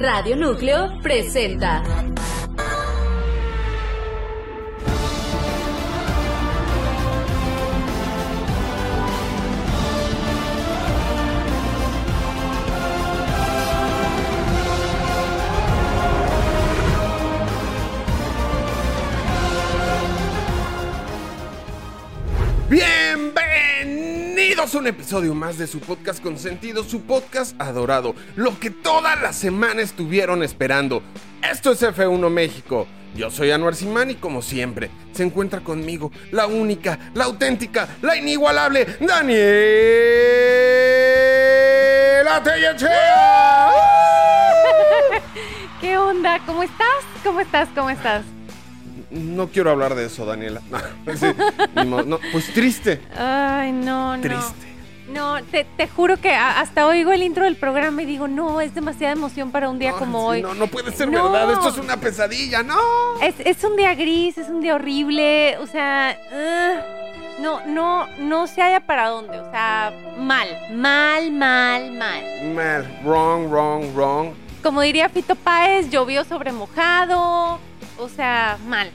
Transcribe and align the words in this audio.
Radio 0.00 0.34
Núcleo 0.34 0.98
presenta. 1.02 2.09
Bienvenidos 24.70 24.74
a 24.74 24.78
un 24.78 24.86
episodio 25.00 25.34
más 25.34 25.58
de 25.58 25.66
su 25.66 25.80
podcast 25.80 26.22
consentido, 26.22 26.84
su 26.84 27.00
podcast 27.00 27.60
adorado, 27.60 28.14
lo 28.36 28.56
que 28.60 28.70
toda 28.70 29.16
la 29.16 29.32
semana 29.32 29.82
estuvieron 29.82 30.44
esperando. 30.44 31.02
Esto 31.42 31.72
es 31.72 31.82
F1 31.82 32.30
México. 32.30 32.86
Yo 33.16 33.32
soy 33.32 33.50
Anuar 33.50 33.74
Simán 33.74 34.12
y 34.12 34.14
como 34.14 34.42
siempre, 34.42 34.88
se 35.12 35.24
encuentra 35.24 35.60
conmigo 35.60 36.12
la 36.30 36.46
única, 36.46 37.10
la 37.14 37.24
auténtica, 37.24 37.88
la 38.00 38.16
inigualable 38.16 38.86
Daniela 39.00 39.40
Tellechea. 42.44 43.70
¿Qué 45.80 45.98
onda? 45.98 46.38
¿Cómo 46.46 46.62
estás? 46.62 47.04
¿Cómo 47.24 47.40
estás? 47.40 47.68
¿Cómo 47.74 47.90
estás? 47.90 48.22
No 49.10 49.48
quiero 49.48 49.70
hablar 49.70 49.96
de 49.96 50.06
eso, 50.06 50.24
Daniela. 50.24 50.62
No, 50.70 50.78
sí, 51.16 51.26
ni 51.74 51.84
modo. 51.84 52.04
No, 52.04 52.20
pues 52.30 52.52
triste. 52.54 53.00
Ay, 53.16 53.72
no, 53.72 54.16
no. 54.16 54.22
Triste. 54.22 54.69
No, 55.12 55.42
te, 55.44 55.64
te 55.64 55.88
juro 55.88 56.16
que 56.18 56.32
hasta 56.32 56.86
oigo 56.86 57.12
el 57.12 57.22
intro 57.22 57.44
del 57.44 57.56
programa 57.56 58.02
y 58.02 58.06
digo, 58.06 58.28
no, 58.28 58.60
es 58.60 58.74
demasiada 58.74 59.12
emoción 59.12 59.50
para 59.50 59.68
un 59.68 59.78
día 59.78 59.92
como 59.92 60.24
hoy. 60.26 60.42
No, 60.42 60.54
no 60.54 60.66
puede 60.68 60.92
ser 60.92 61.08
No. 61.10 61.30
verdad. 61.32 61.52
Esto 61.52 61.68
es 61.70 61.78
una 61.78 61.96
pesadilla, 61.96 62.62
no. 62.62 62.78
Es, 63.22 63.34
es 63.38 63.64
un 63.64 63.76
día 63.76 63.94
gris, 63.94 64.38
es 64.38 64.48
un 64.48 64.60
día 64.60 64.76
horrible, 64.76 65.58
o 65.58 65.66
sea, 65.66 66.16
ah, 66.32 66.80
no, 67.40 67.66
no, 67.66 68.06
no 68.18 68.46
se 68.46 68.62
haya 68.62 68.80
para 68.80 69.08
dónde, 69.08 69.38
o 69.40 69.50
sea, 69.50 69.92
mal, 70.18 70.48
mal, 70.74 71.32
mal, 71.32 71.90
mal. 71.92 72.22
Mal, 72.54 73.00
wrong, 73.04 73.48
wrong, 73.50 73.94
wrong. 73.94 74.28
Como 74.62 74.82
diría 74.82 75.08
Fito 75.08 75.34
Páez, 75.34 75.90
llovió 75.90 76.22
sobre 76.24 76.52
mojado, 76.52 77.58
o 77.98 78.08
sea, 78.08 78.58
mal. 78.66 78.90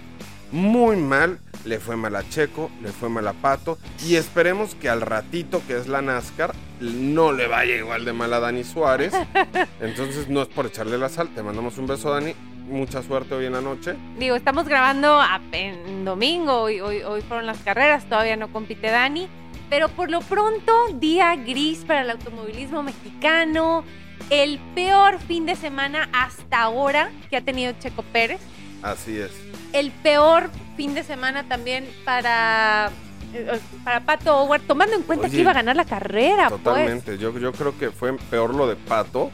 Muy 0.52 0.96
mal. 0.96 1.40
Le 1.66 1.80
fue 1.80 1.96
mal 1.96 2.16
a 2.16 2.28
Checo, 2.30 2.70
le 2.82 2.90
fue 2.90 3.10
mal 3.10 3.28
a 3.28 3.34
Pato. 3.34 3.78
Y 4.06 4.16
esperemos 4.16 4.76
que 4.76 4.88
al 4.90 5.02
ratito, 5.02 5.62
que 5.68 5.78
es 5.78 5.88
la 5.88 6.02
NASCAR, 6.02 6.54
no 6.80 7.32
le 7.32 7.48
vaya 7.48 7.76
igual 7.76 8.06
de 8.06 8.14
mal 8.14 8.32
a 8.34 8.40
Dani 8.40 8.64
Suárez. 8.64 9.14
Entonces 9.82 10.30
no 10.30 10.42
es 10.44 10.48
por 10.48 10.68
echarle 10.68 10.98
la 10.98 11.10
sal. 11.10 11.30
Te 11.34 11.42
mandamos 11.42 11.78
un 11.78 11.88
beso, 11.88 12.12
Dani. 12.12 12.34
Mucha 12.70 13.02
suerte 13.04 13.36
hoy 13.36 13.46
en 13.46 13.54
la 13.54 13.62
noche. 13.62 13.96
Digo, 14.18 14.36
estamos 14.36 14.68
grabando 14.68 15.20
a- 15.20 15.40
en 15.52 16.04
domingo, 16.06 16.62
hoy, 16.62 16.80
hoy, 16.82 17.02
hoy 17.04 17.22
fueron 17.22 17.46
las 17.46 17.58
carreras, 17.60 18.06
todavía 18.06 18.38
no 18.38 18.52
compite 18.52 18.90
Dani, 18.90 19.28
pero 19.70 19.88
por 19.90 20.10
lo 20.10 20.22
pronto, 20.22 20.72
día 20.96 21.36
gris 21.36 21.80
para 21.86 22.02
el 22.02 22.10
automovilismo 22.10 22.82
mexicano, 22.82 23.84
el 24.32 24.60
peor 24.74 25.20
fin 25.20 25.46
de 25.46 25.56
semana 25.56 26.10
hasta 26.12 26.62
ahora 26.64 27.12
que 27.30 27.38
ha 27.38 27.42
tenido 27.42 27.72
Checo 27.80 28.02
Pérez, 28.12 28.40
Así 28.82 29.16
es. 29.20 29.32
el 29.74 29.92
peor 29.92 30.50
fin 30.76 30.94
de 30.94 31.04
semana 31.04 31.44
también 31.48 31.88
para, 32.04 32.92
eh, 33.34 33.60
para 33.84 34.02
Pato 34.02 34.38
Howard, 34.38 34.62
tomando 34.62 34.96
en 34.96 35.04
cuenta 35.04 35.28
Oye, 35.28 35.36
que 35.36 35.42
iba 35.42 35.52
a 35.52 35.56
ganar 35.56 35.76
la 35.76 35.86
carrera, 35.86 36.50
pues. 36.50 36.64
Totalmente. 36.64 37.18
Yo, 37.18 37.38
yo 37.38 37.52
creo 37.52 37.78
que 37.78 37.92
fue 37.92 38.16
peor 38.30 38.54
lo 38.54 38.68
de 38.68 38.76
Pato 38.76 39.32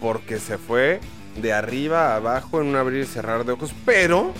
porque 0.00 0.38
se 0.38 0.58
fue 0.58 1.00
de 1.40 1.52
arriba 1.52 2.12
a 2.12 2.16
abajo 2.16 2.60
en 2.60 2.68
un 2.68 2.76
abrir 2.76 3.02
y 3.02 3.06
cerrar 3.06 3.44
de 3.44 3.52
ojos. 3.52 3.72
Pero, 3.84 4.32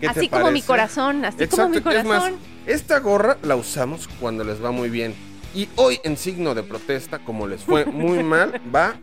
¿qué 0.00 0.08
te 0.08 0.18
Así 0.20 0.28
como 0.28 0.50
mi 0.50 0.62
corazón, 0.62 1.24
así 1.24 1.46
como 1.48 1.68
mi 1.68 1.78
Exacto, 1.78 1.98
es 1.98 2.04
corazón. 2.04 2.32
más, 2.32 2.40
esta 2.66 2.98
gorra 3.00 3.38
la 3.42 3.56
usamos 3.56 4.08
cuando 4.20 4.44
les 4.44 4.62
va 4.62 4.70
muy 4.70 4.90
bien. 4.90 5.14
Y 5.54 5.68
hoy, 5.76 5.98
en 6.04 6.16
signo 6.16 6.54
de 6.54 6.62
protesta, 6.62 7.18
como 7.20 7.46
les 7.46 7.64
fue 7.64 7.86
muy 7.86 8.22
mal, 8.22 8.60
va 8.74 8.96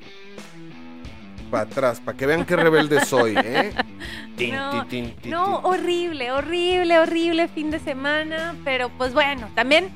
para 1.50 1.64
atrás, 1.64 2.00
para 2.04 2.18
que 2.18 2.26
vean 2.26 2.46
qué 2.46 2.56
rebelde 2.56 3.04
soy, 3.06 3.36
¿eh? 3.38 3.74
Tin, 4.38 4.56
No, 4.56 4.72
tin, 4.72 4.88
tin, 5.08 5.16
tin, 5.22 5.32
No, 5.32 5.58
horrible, 5.60 6.32
horrible, 6.32 7.00
horrible 7.00 7.48
fin 7.48 7.72
de 7.72 7.80
semana, 7.80 8.56
pero 8.66 8.90
pues 8.90 9.14
bueno, 9.14 9.50
también 9.56 9.90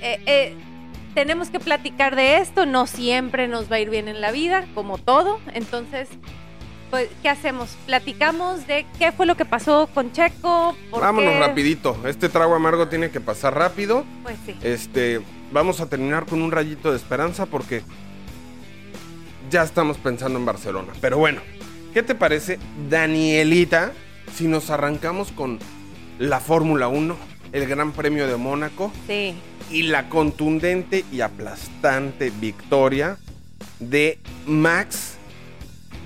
eh, 0.00 0.20
eh, 0.26 0.54
tenemos 1.14 1.50
que 1.50 1.58
platicar 1.58 2.14
de 2.14 2.36
esto, 2.38 2.66
no 2.66 2.86
siempre 2.86 3.48
nos 3.48 3.70
va 3.70 3.76
a 3.76 3.80
ir 3.80 3.90
bien 3.90 4.06
en 4.08 4.20
la 4.20 4.30
vida, 4.30 4.64
como 4.74 4.98
todo, 4.98 5.40
entonces, 5.54 6.08
pues, 6.90 7.08
¿qué 7.22 7.28
hacemos? 7.28 7.70
Platicamos 7.86 8.66
de 8.66 8.86
qué 8.98 9.10
fue 9.12 9.26
lo 9.26 9.36
que 9.36 9.44
pasó 9.44 9.88
con 9.92 10.12
Checo, 10.12 10.76
por 10.90 11.00
Vámonos 11.02 11.32
qué- 11.34 11.40
rapidito. 11.40 11.96
Este 12.06 12.28
trago 12.28 12.54
amargo 12.54 12.86
tiene 12.88 13.10
que 13.10 13.20
pasar 13.20 13.54
rápido. 13.56 14.04
Pues 14.22 14.36
sí. 14.46 14.54
Este, 14.62 15.20
vamos 15.52 15.80
a 15.80 15.88
terminar 15.88 16.24
con 16.26 16.40
un 16.40 16.50
rayito 16.52 16.90
de 16.92 16.96
esperanza 16.96 17.44
porque 17.46 17.82
ya 19.50 19.62
estamos 19.62 19.96
pensando 19.98 20.38
en 20.38 20.44
Barcelona. 20.46 20.92
Pero 21.00 21.18
bueno, 21.18 21.40
¿qué 21.94 22.02
te 22.02 22.14
parece, 22.14 22.58
Danielita, 22.90 23.92
si 24.34 24.46
nos 24.48 24.70
arrancamos 24.70 25.32
con 25.32 25.58
la 26.18 26.40
Fórmula 26.40 26.88
1, 26.88 27.16
el 27.52 27.66
Gran 27.66 27.92
Premio 27.92 28.26
de 28.26 28.36
Mónaco 28.36 28.92
Sí. 29.06 29.34
y 29.70 29.82
la 29.82 30.08
contundente 30.08 31.04
y 31.12 31.20
aplastante 31.22 32.30
victoria 32.30 33.16
de 33.80 34.18
Max, 34.46 35.14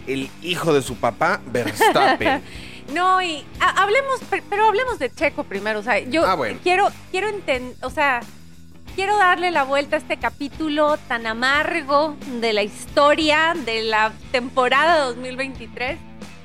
el 0.06 0.28
hijo 0.42 0.72
de 0.75 0.82
su 0.82 0.97
papá, 0.97 1.41
Verstappen? 1.47 2.42
No, 2.92 3.22
y 3.22 3.44
ha- 3.60 3.82
hablemos, 3.82 4.20
per- 4.28 4.42
pero 4.50 4.66
hablemos 4.66 4.98
de 4.98 5.08
Checo 5.10 5.44
primero. 5.44 5.78
O 5.78 5.82
sea, 5.82 6.00
yo 6.00 6.26
Ah, 6.26 6.34
bueno. 6.34 6.58
quiero, 6.62 6.88
quiero 7.12 7.28
entender, 7.28 7.76
o 7.81 7.88
sea, 7.91 8.20
quiero 8.94 9.16
darle 9.16 9.50
la 9.50 9.64
vuelta 9.64 9.97
a 9.97 9.98
este 9.98 10.16
capítulo 10.16 10.97
tan 11.08 11.26
amargo 11.26 12.16
de 12.41 12.53
la 12.53 12.62
historia 12.62 13.54
de 13.64 13.82
la 13.82 14.12
temporada 14.30 15.04
2023 15.06 15.98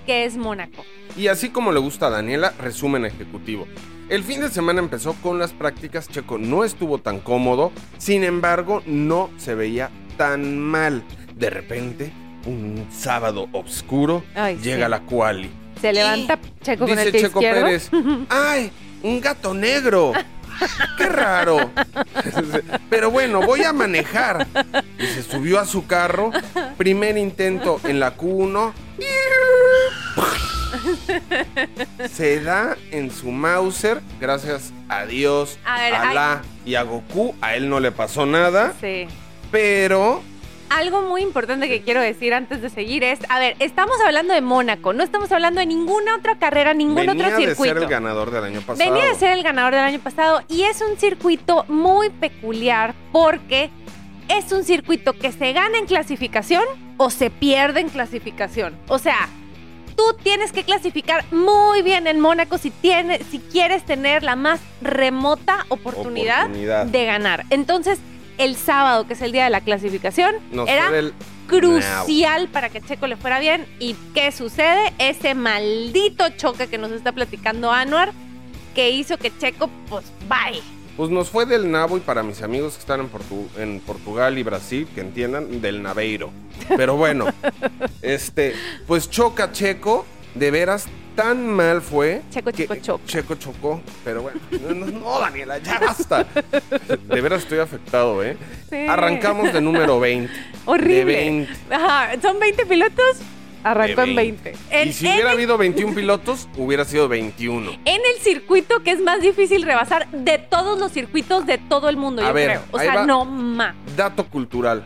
que 0.06 0.26
es 0.26 0.38
Mónaco. 0.38 0.86
Y 1.18 1.28
así 1.28 1.50
como 1.50 1.72
le 1.74 1.80
gusta 1.80 2.08
a 2.08 2.10
Daniela, 2.10 2.54
resumen 2.60 3.06
ejecutivo. 3.06 3.68
El 4.10 4.24
fin 4.24 4.40
de 4.40 4.50
semana 4.50 4.80
empezó 4.80 5.14
con 5.16 5.38
las 5.38 5.52
prácticas, 5.52 6.08
Checo 6.08 6.38
no 6.38 6.64
estuvo 6.64 7.00
tan 7.00 7.20
cómodo, 7.20 7.74
sin 7.98 8.24
embargo 8.24 8.82
no 8.86 9.30
se 9.38 9.54
veía 9.54 9.90
tan 10.18 10.58
mal. 10.60 11.04
De 11.36 11.50
repente, 11.50 12.14
un 12.46 12.88
sábado 12.90 13.50
oscuro, 13.52 14.24
Ay, 14.34 14.58
llega 14.64 14.86
sí. 14.86 14.92
la 14.92 15.02
quali. 15.02 15.50
Se 15.82 15.92
levanta 15.92 16.40
Checo 16.62 16.86
con 16.86 16.96
Dice 16.96 17.04
el 17.04 17.12
pie 17.12 17.22
Checo 17.22 17.42
izquierdo. 17.42 17.66
Pérez, 17.66 17.90
¡ay! 18.30 18.72
Un 19.04 19.20
gato 19.20 19.54
negro. 19.54 20.14
¡Qué 20.98 21.08
raro! 21.10 21.72
Pero 22.90 23.12
bueno, 23.12 23.42
voy 23.42 23.64
a 23.64 23.74
manejar. 23.74 24.48
Y 24.98 25.06
se 25.08 25.24
subió 25.24 25.60
a 25.60 25.66
su 25.66 25.86
carro. 25.88 26.32
Primer 26.78 27.18
intento 27.18 27.80
en 27.84 28.00
la 28.00 28.16
Q1. 28.18 28.74
Se 32.12 32.42
da 32.42 32.76
en 32.92 33.12
su 33.12 33.32
Mauser. 33.32 34.02
Gracias 34.20 34.72
a 34.90 35.06
Dios, 35.06 35.60
A 35.66 35.80
ver, 35.80 35.94
a 35.94 36.02
hay- 36.10 36.16
la 36.16 36.42
y 36.66 36.76
a 36.76 36.84
Goku. 36.84 37.36
A 37.42 37.56
él 37.56 37.70
no 37.70 37.80
le 37.80 37.92
pasó 37.92 38.26
nada. 38.26 38.74
Sí. 38.82 39.08
Pero 39.52 40.22
Algo 40.70 41.02
muy 41.02 41.22
importante 41.22 41.70
que 41.70 41.82
quiero 41.82 42.02
decir 42.02 42.34
antes 42.34 42.62
de 42.62 42.70
seguir 42.70 43.04
es, 43.04 43.20
a 43.30 43.40
ver, 43.40 43.56
estamos 43.60 43.96
hablando 44.06 44.34
de 44.34 44.42
Mónaco, 44.42 44.92
no 44.94 45.04
estamos 45.04 45.32
hablando 45.32 45.60
de 45.60 45.66
ninguna 45.66 46.16
otra 46.16 46.38
carrera, 46.38 46.74
ningún 46.74 46.96
venía 46.96 47.14
otro 47.14 47.38
de 47.40 47.48
circuito. 47.48 47.74
ser 47.74 47.84
el 47.84 47.90
ganador 47.90 48.32
del 48.32 48.44
año 48.44 48.62
pasado. 48.62 48.92
Venía 48.92 49.10
de 49.10 49.16
ser 49.16 49.32
el 49.32 49.44
ganador 49.44 49.74
del 49.74 49.84
año 49.84 50.00
pasado 50.00 50.42
y 50.50 50.64
es 50.64 50.82
un 50.82 50.98
circuito 50.98 51.64
muy 51.70 52.10
peculiar 52.10 52.94
porque 53.12 53.70
es 54.28 54.52
un 54.52 54.64
circuito 54.66 55.14
que 55.14 55.32
se 55.32 55.54
gana 55.54 55.78
en 55.78 55.86
clasificación 55.86 56.64
o 56.98 57.10
se 57.10 57.30
pierde 57.30 57.80
en 57.80 57.90
clasificación. 57.90 58.76
O 58.90 59.00
sea, 59.00 59.30
tú 59.96 60.04
tienes 60.22 60.52
que 60.52 60.64
clasificar 60.64 61.24
muy 61.32 61.82
bien 61.82 62.08
en 62.08 62.20
Mónaco 62.20 62.58
si, 62.58 62.72
tienes, 62.72 63.22
si 63.32 63.40
quieres 63.40 63.86
tener 63.86 64.22
la 64.24 64.36
más 64.36 64.60
remota 64.82 65.66
oportunidad, 65.70 66.42
Oportunidad. 66.44 66.86
de 66.88 67.06
ganar. 67.06 67.46
Entonces, 67.52 68.00
el 68.38 68.56
sábado, 68.56 69.08
que 69.08 69.14
es 69.14 69.22
el 69.22 69.32
día 69.32 69.44
de 69.46 69.50
la 69.50 69.62
clasificación, 69.62 70.36
Nos 70.52 70.68
era 70.70 70.92
del 70.92 71.14
crucial 71.48 72.48
para 72.50 72.70
que 72.70 72.82
Checo 72.82 73.08
le 73.08 73.16
fuera 73.18 73.40
bien. 73.40 73.66
¿Y 73.80 73.96
qué 74.14 74.32
sucede? 74.32 74.94
Ese 75.00 75.34
maldito 75.34 76.30
choque 76.38 76.68
que 76.68 76.78
nos 76.78 76.92
está 76.92 77.12
platicando 77.12 77.72
Anuar, 77.72 78.12
que 78.76 78.90
hizo 78.92 79.18
que 79.18 79.32
Checo, 79.38 79.70
pues, 79.90 80.06
bye. 80.28 80.62
Pues 80.96 81.10
nos 81.12 81.30
fue 81.30 81.46
del 81.46 81.70
nabo 81.70 81.98
y 81.98 82.00
para 82.00 82.24
mis 82.24 82.42
amigos 82.42 82.74
que 82.74 82.80
están 82.80 83.00
en, 83.02 83.12
Portu- 83.12 83.48
en 83.58 83.80
Portugal 83.82 84.38
y 84.38 84.44
Brasil, 84.44 84.88
que 84.96 85.02
entiendan, 85.02 85.62
del 85.62 85.84
naveiro. 85.84 86.32
Pero 86.76 86.96
bueno, 86.98 87.26
este, 88.02 88.56
pues 88.88 89.10
choca 89.10 89.52
Checo, 89.52 90.06
de 90.34 90.50
veras, 90.52 90.88
tan 91.18 91.48
mal 91.48 91.82
fue. 91.82 92.22
Checo, 92.30 92.52
que- 92.52 92.68
Checo. 92.68 93.02
Checo 93.08 93.36
chocó, 93.36 93.82
pero 94.06 94.22
bueno, 94.22 94.40
no, 95.02 95.20
Daniela, 95.20 95.58
ya 95.58 95.80
basta. 95.80 96.26
De 97.10 97.20
veras 97.22 97.42
estoy 97.42 97.58
afectado, 97.60 98.24
¿eh? 98.24 98.38
Sí. 98.70 98.86
Arrancamos 98.88 99.52
de 99.52 99.60
número 99.60 100.00
20. 100.00 100.32
Horrible. 100.66 100.96
De 100.96 101.04
20. 101.06 101.54
Ajá, 101.72 102.12
son 102.22 102.40
20 102.40 102.66
pilotos. 102.68 103.18
arrancó 103.64 104.02
en 104.04 104.16
20. 104.16 104.52
Y 104.52 104.56
En, 104.76 104.94
si 104.94 105.06
hubiera 105.08 105.32
el- 105.32 105.36
habido 105.36 105.58
21 105.58 105.94
pilotos, 105.96 106.48
hubiera 106.56 106.86
sido 106.86 107.10
21. 107.10 107.72
en 107.84 108.02
el 108.16 108.22
circuito 108.22 108.82
que 108.84 108.92
es 108.92 109.02
más 109.02 109.20
difícil 109.20 109.64
rebasar 109.64 110.08
de 110.12 110.38
todos 110.38 110.80
los 110.80 110.92
circuitos 110.94 111.46
de 111.48 111.58
todo 111.58 111.90
el 111.90 111.98
mundo, 111.98 112.22
A 112.22 112.28
yo 112.28 112.34
ver, 112.34 112.48
creo. 112.52 112.62
O 112.72 112.80
sea, 112.80 113.06
no 113.06 113.26
más. 113.26 113.76
Dato 113.98 114.26
cultural. 114.30 114.86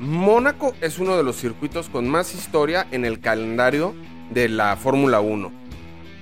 Mónaco 0.00 0.74
es 0.80 0.98
uno 0.98 1.16
de 1.16 1.22
los 1.22 1.36
circuitos 1.36 1.88
con 1.88 2.08
más 2.08 2.34
historia 2.34 2.86
en 2.90 3.04
el 3.04 3.20
calendario 3.20 3.94
de 4.30 4.48
la 4.48 4.76
Fórmula 4.76 5.20
1. 5.20 5.52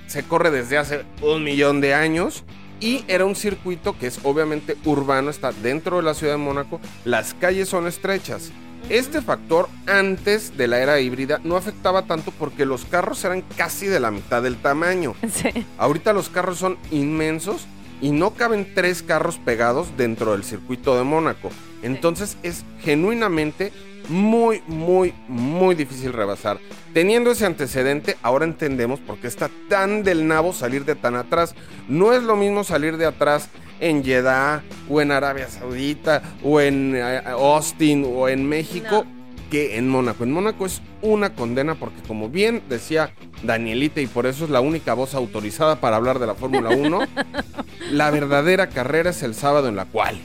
Se 0.07 0.23
corre 0.23 0.51
desde 0.51 0.77
hace 0.77 1.05
un 1.21 1.43
millón 1.43 1.81
de 1.81 1.93
años 1.93 2.43
y 2.79 3.03
era 3.07 3.25
un 3.25 3.35
circuito 3.35 3.97
que 3.97 4.07
es 4.07 4.19
obviamente 4.23 4.77
urbano, 4.85 5.29
está 5.29 5.51
dentro 5.51 5.97
de 5.97 6.03
la 6.03 6.13
ciudad 6.13 6.33
de 6.33 6.37
Mónaco, 6.37 6.79
las 7.05 7.33
calles 7.33 7.69
son 7.69 7.87
estrechas. 7.87 8.51
Este 8.89 9.21
factor 9.21 9.67
antes 9.85 10.55
de 10.55 10.67
la 10.67 10.79
era 10.79 10.99
híbrida 11.01 11.41
no 11.43 11.57
afectaba 11.57 12.03
tanto 12.03 12.31
porque 12.31 12.65
los 12.65 12.85
carros 12.85 13.23
eran 13.25 13.43
casi 13.57 13.87
de 13.87 13.99
la 13.99 14.11
mitad 14.11 14.41
del 14.41 14.57
tamaño. 14.57 15.15
Sí. 15.29 15.65
Ahorita 15.77 16.13
los 16.13 16.29
carros 16.29 16.57
son 16.57 16.77
inmensos 16.89 17.67
y 18.01 18.11
no 18.11 18.31
caben 18.31 18.71
tres 18.73 19.03
carros 19.03 19.39
pegados 19.39 19.97
dentro 19.97 20.31
del 20.31 20.43
circuito 20.43 20.97
de 20.97 21.03
Mónaco. 21.03 21.51
Entonces 21.81 22.37
es 22.43 22.65
genuinamente 22.81 23.71
muy, 24.09 24.61
muy, 24.67 25.13
muy 25.27 25.75
difícil 25.75 26.13
rebasar. 26.13 26.59
Teniendo 26.93 27.31
ese 27.31 27.45
antecedente, 27.45 28.17
ahora 28.21 28.45
entendemos 28.45 28.99
por 28.99 29.17
qué 29.17 29.27
está 29.27 29.49
tan 29.69 30.03
del 30.03 30.27
nabo 30.27 30.53
salir 30.53 30.85
de 30.85 30.95
tan 30.95 31.15
atrás. 31.15 31.55
No 31.87 32.13
es 32.13 32.23
lo 32.23 32.35
mismo 32.35 32.63
salir 32.63 32.97
de 32.97 33.05
atrás 33.05 33.49
en 33.79 34.03
Jeddah 34.03 34.63
o 34.89 35.01
en 35.01 35.11
Arabia 35.11 35.47
Saudita 35.49 36.23
o 36.43 36.59
en 36.59 36.95
eh, 36.95 37.21
Austin 37.25 38.05
o 38.07 38.27
en 38.27 38.47
México 38.47 39.05
que 39.51 39.77
en 39.77 39.87
Mónaco. 39.87 40.23
En 40.23 40.31
Mónaco 40.31 40.65
es 40.65 40.81
una 41.01 41.33
condena 41.33 41.75
porque 41.75 42.01
como 42.07 42.29
bien 42.29 42.63
decía 42.69 43.11
Danielita 43.43 44.01
y 44.01 44.07
por 44.07 44.25
eso 44.25 44.45
es 44.45 44.49
la 44.49 44.61
única 44.61 44.93
voz 44.93 45.13
autorizada 45.13 45.79
para 45.79 45.95
hablar 45.95 46.19
de 46.19 46.27
la 46.27 46.35
Fórmula 46.35 46.69
1, 46.69 46.99
la 47.91 48.11
verdadera 48.11 48.67
carrera 48.67 49.11
es 49.11 49.23
el 49.23 49.35
sábado 49.35 49.67
en 49.67 49.75
la 49.75 49.85
cual. 49.85 50.17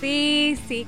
Sí, 0.00 0.58
sí. 0.68 0.86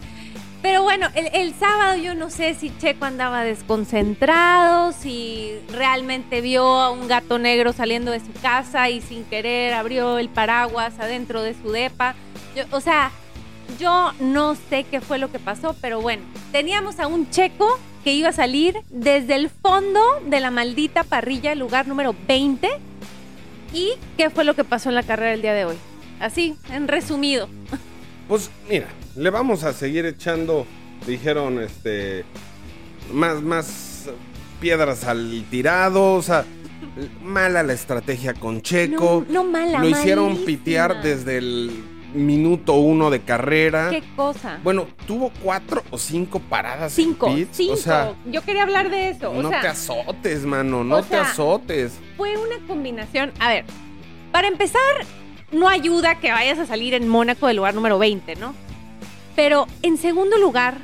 Pero 0.61 0.83
bueno, 0.83 1.07
el, 1.15 1.55
sábado 1.55 1.97
yo 2.03 2.17
no 2.17 2.31
sé 2.31 2.55
si 2.55 2.77
Checo 2.79 3.05
andaba 3.05 3.45
desconcentrado, 3.45 4.91
si 4.93 5.53
realmente 5.73 6.41
vio 6.41 6.65
a 6.67 6.91
un 6.91 7.07
gato 7.07 7.39
negro 7.39 7.73
saliendo 7.73 8.11
de 8.11 8.19
su 8.19 8.33
casa 8.43 8.91
y 8.91 9.01
sin 9.01 9.23
querer 9.25 9.73
abrió 9.75 10.19
el 10.19 10.29
paraguas 10.29 10.99
adentro 10.99 11.43
de 11.43 11.55
su 11.55 11.71
depa. 11.71 12.17
Yo- 12.57 12.65
o 12.73 12.81
sea, 12.81 13.13
yo 13.79 14.13
no 14.19 14.57
sé 14.69 14.83
qué 14.83 15.01
fue 15.01 15.19
lo 15.19 15.31
que 15.31 15.39
pasó, 15.39 15.77
pero 15.81 16.01
bueno, 16.01 16.23
teníamos 16.51 16.99
a 16.99 17.07
un 17.07 17.31
Checo 17.31 17.79
que 18.03 18.15
iba 18.15 18.31
a 18.31 18.33
salir 18.33 18.79
desde 18.91 19.37
el 19.37 19.51
fondo 19.51 20.01
de 20.27 20.41
la 20.41 20.51
maldita 20.51 21.05
parrilla, 21.05 21.55
lugar 21.55 21.87
número 21.87 22.17
20. 22.27 22.69
¿Y 23.73 23.93
qué 24.17 24.29
fue 24.31 24.43
lo 24.45 24.55
que 24.55 24.65
pasó 24.65 24.89
en 24.89 24.97
la 24.97 25.03
carrera 25.05 25.35
el 25.35 25.43
día 25.43 25.55
de 25.55 25.67
hoy? 25.67 25.77
Así, 26.19 26.57
en 26.73 26.89
resumido. 26.89 27.49
Pues 28.29 28.51
mira, 28.69 28.87
le 29.17 29.31
vamos 29.31 29.65
a 29.65 29.73
seguir 29.73 30.05
echando, 30.07 30.67
dijeron, 31.07 31.61
este, 31.61 32.25
más, 33.13 33.41
más 33.43 34.11
piedras 34.61 35.05
al 35.05 35.45
tirado, 35.51 36.15
o 36.15 36.23
sea, 36.23 36.45
mala 37.23 37.63
la 37.63 37.73
estrategia 37.73 38.35
con 38.35 38.61
Checo. 38.61 39.25
No, 39.29 39.45
no 39.45 39.51
mala, 39.51 39.79
Lo 39.81 39.89
hicieron 39.89 40.25
malísima. 40.27 40.47
pitear 40.47 41.03
desde 41.03 41.39
el 41.39 41.71
minuto 42.15 42.75
uno 42.75 43.11
de 43.11 43.21
carrera. 43.21 43.89
¿Qué 43.91 44.03
cosa? 44.17 44.59
Bueno, 44.63 44.87
tuvo 45.07 45.31
cuatro 45.43 45.83
o 45.91 45.99
cinco 45.99 46.39
paradas. 46.41 46.93
Cinco, 46.93 47.35
cinco. 47.53 47.73
O 47.75 47.77
sea, 47.77 48.15
Yo 48.31 48.43
quería 48.43 48.63
hablar 48.63 48.91
de 48.91 49.11
eso. 49.11 49.31
O 49.31 49.43
no 49.43 49.49
sea, 49.51 49.61
te 49.61 49.69
azotes, 49.69 50.45
mano, 50.45 50.85
no 50.85 51.03
te 51.03 51.09
sea, 51.11 51.23
azotes. 51.23 51.99
fue 52.17 52.37
una 52.37 52.59
combinación. 52.67 53.33
A 53.39 53.49
ver, 53.51 53.65
para 54.33 54.49
empezar, 54.49 54.81
no 55.53 55.69
ayuda 55.69 56.19
que 56.21 56.31
vayas 56.31 56.59
a 56.59 56.67
salir 56.67 56.95
en 56.95 57.09
Mónaco 57.09 57.47
del 57.47 57.57
lugar 57.57 57.75
número 57.75 57.99
20, 57.99 58.37
¿no? 58.37 58.55
Pero 59.37 59.67
en 59.83 59.97
segundo 59.97 60.37
lugar, 60.39 60.79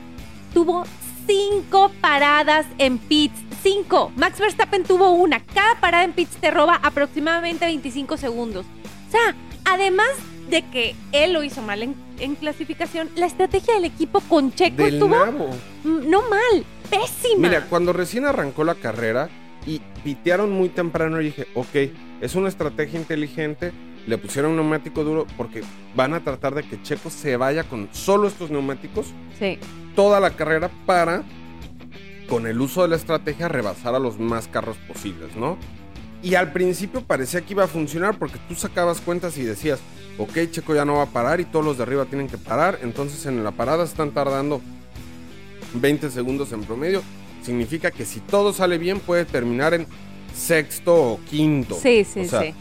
tuvo 0.53 0.85
cinco 1.27 1.91
paradas 2.01 2.67
en 2.79 2.99
pits. 2.99 3.41
Cinco. 3.63 4.13
Max 4.17 4.39
Verstappen 4.39 4.85
tuvo 4.85 5.13
una. 5.13 5.41
Cada 5.41 5.81
parada 5.81 6.05
en 6.05 6.13
pits 6.13 6.37
te 6.37 6.51
roba 6.51 6.79
aproximadamente 6.83 7.65
25 7.65 8.17
segundos. 8.19 8.67
O 9.09 9.11
sea, 9.11 9.35
además 9.65 10.09
de 10.51 10.63
que 10.69 10.95
él 11.13 11.33
lo 11.33 11.43
hizo 11.43 11.63
mal 11.63 11.83
en, 11.83 11.95
en 12.21 12.35
clasificación, 12.35 13.09
la 13.17 13.25
estrategia 13.25 13.75
del 13.75 13.87
equipo 13.87 14.21
con 14.21 14.53
Checo 14.53 14.85
Del 14.85 14.95
estuvo 14.95 15.17
nabo. 15.17 15.49
no 15.85 16.23
mal, 16.29 16.65
pésima. 16.91 17.49
Mira, 17.49 17.67
cuando 17.71 17.95
recién 17.95 18.27
arrancó 18.27 18.65
la 18.65 18.75
carrera 18.75 19.31
y 19.67 19.81
pitearon 20.05 20.51
muy 20.51 20.69
temprano, 20.69 21.17
dije, 21.19 21.47
ok, 21.55 21.75
es 22.21 22.35
una 22.35 22.49
estrategia 22.51 23.01
inteligente. 23.01 23.73
Le 24.07 24.19
pusieron 24.19 24.51
un 24.53 24.57
neumático 24.59 25.03
duro 25.05 25.27
porque 25.37 25.63
van 25.97 26.13
a 26.15 26.21
tratar 26.21 26.55
de 26.55 26.63
que 26.63 26.81
Checo 26.83 27.09
se 27.11 27.37
vaya 27.37 27.65
con 27.65 27.89
solo 27.93 28.29
estos 28.29 28.51
neumáticos 28.51 29.07
Sí. 29.39 29.59
toda 29.97 30.21
la 30.21 30.31
carrera 30.31 30.71
para, 30.87 31.23
con 32.29 32.47
el 32.47 32.61
uso 32.61 32.83
de 32.83 32.89
la 32.89 32.97
estrategia, 32.97 33.49
rebasar 33.49 33.95
a 33.95 33.99
los 33.99 34.19
más 34.19 34.47
carros 34.49 34.77
posibles, 34.89 35.35
¿no? 35.37 35.57
Y 36.23 36.35
al 36.37 36.53
principio 36.53 37.03
parecía 37.03 37.41
que 37.43 37.53
iba 37.53 37.65
a 37.65 37.69
funcionar 37.69 38.19
porque 38.19 38.39
tú 38.49 38.55
sacabas 38.55 39.01
cuentas 39.01 39.37
y 39.39 39.43
decías, 39.43 39.81
ok, 40.19 40.33
Checo 40.51 40.75
ya 40.75 40.85
no 40.85 40.95
va 40.97 41.03
a 41.05 41.07
parar 41.07 41.41
y 41.41 41.45
todos 41.45 41.65
los 41.65 41.77
de 41.77 41.83
arriba 41.83 42.05
tienen 42.07 42.29
que 42.29 42.39
parar, 42.39 42.79
entonces 42.83 43.25
en 43.27 43.43
la 43.45 43.51
parada 43.53 43.85
están 43.85 44.11
tardando 44.13 44.61
20 45.75 46.11
segundos 46.11 46.53
en 46.53 46.63
promedio. 46.63 47.03
Significa 47.43 47.91
que 47.91 48.05
si 48.07 48.21
todo 48.21 48.53
sale 48.53 48.79
bien 48.79 49.01
puede 49.01 49.25
terminar 49.27 49.75
en 49.75 49.87
sexto 50.35 50.95
o 50.95 51.21
quinto. 51.29 51.75
Sí, 51.81 52.05
sí, 52.05 52.21
O 52.21 52.25
sea, 52.25 52.41
sí. 52.43 52.55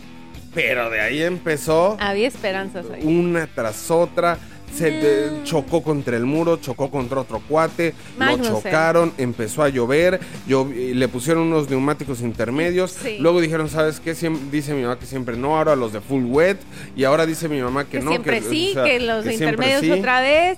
Pero 0.53 0.89
de 0.89 1.01
ahí 1.01 1.21
empezó 1.23 1.97
Había 1.99 2.27
esperanzas 2.27 2.85
ahí. 2.91 3.03
una 3.05 3.47
tras 3.47 3.89
otra. 3.91 4.37
Se 4.73 4.89
Mm. 5.29 5.43
chocó 5.43 5.83
contra 5.83 6.17
el 6.17 6.25
muro, 6.25 6.57
chocó 6.57 6.89
contra 6.89 7.21
otro 7.21 7.39
cuate, 7.47 7.93
lo 8.17 8.25
Magnussen. 8.25 8.53
chocaron, 8.55 9.13
empezó 9.19 9.61
a 9.61 9.69
llover, 9.69 10.19
llo- 10.47 10.73
y 10.75 10.95
le 10.95 11.07
pusieron 11.07 11.43
unos 11.43 11.69
neumáticos 11.69 12.21
intermedios, 12.21 12.89
Sí. 12.91 13.17
luego 13.19 13.39
dijeron, 13.39 13.69
¿sabes 13.69 13.99
qué? 13.99 14.13
Siem- 14.15 14.49
dice 14.49 14.73
mi 14.73 14.81
mamá 14.81 14.97
que 14.97 15.05
siempre 15.05 15.37
no, 15.37 15.57
ahora 15.57 15.75
los 15.75 15.93
de 15.93 16.01
full 16.01 16.23
wet, 16.25 16.57
y 16.95 17.03
ahora 17.03 17.27
dice 17.27 17.47
mi 17.49 17.61
mamá 17.61 17.83
que, 17.85 17.99
que 17.99 18.03
no. 18.03 18.09
siempre 18.09 18.41
sí, 18.41 18.69
o 18.71 18.73
sea, 18.73 18.83
que 18.85 18.99
los 18.99 19.23
que 19.23 19.33
intermedios 19.33 19.81
sí. 19.81 19.91
otra 19.91 20.21
vez. 20.21 20.57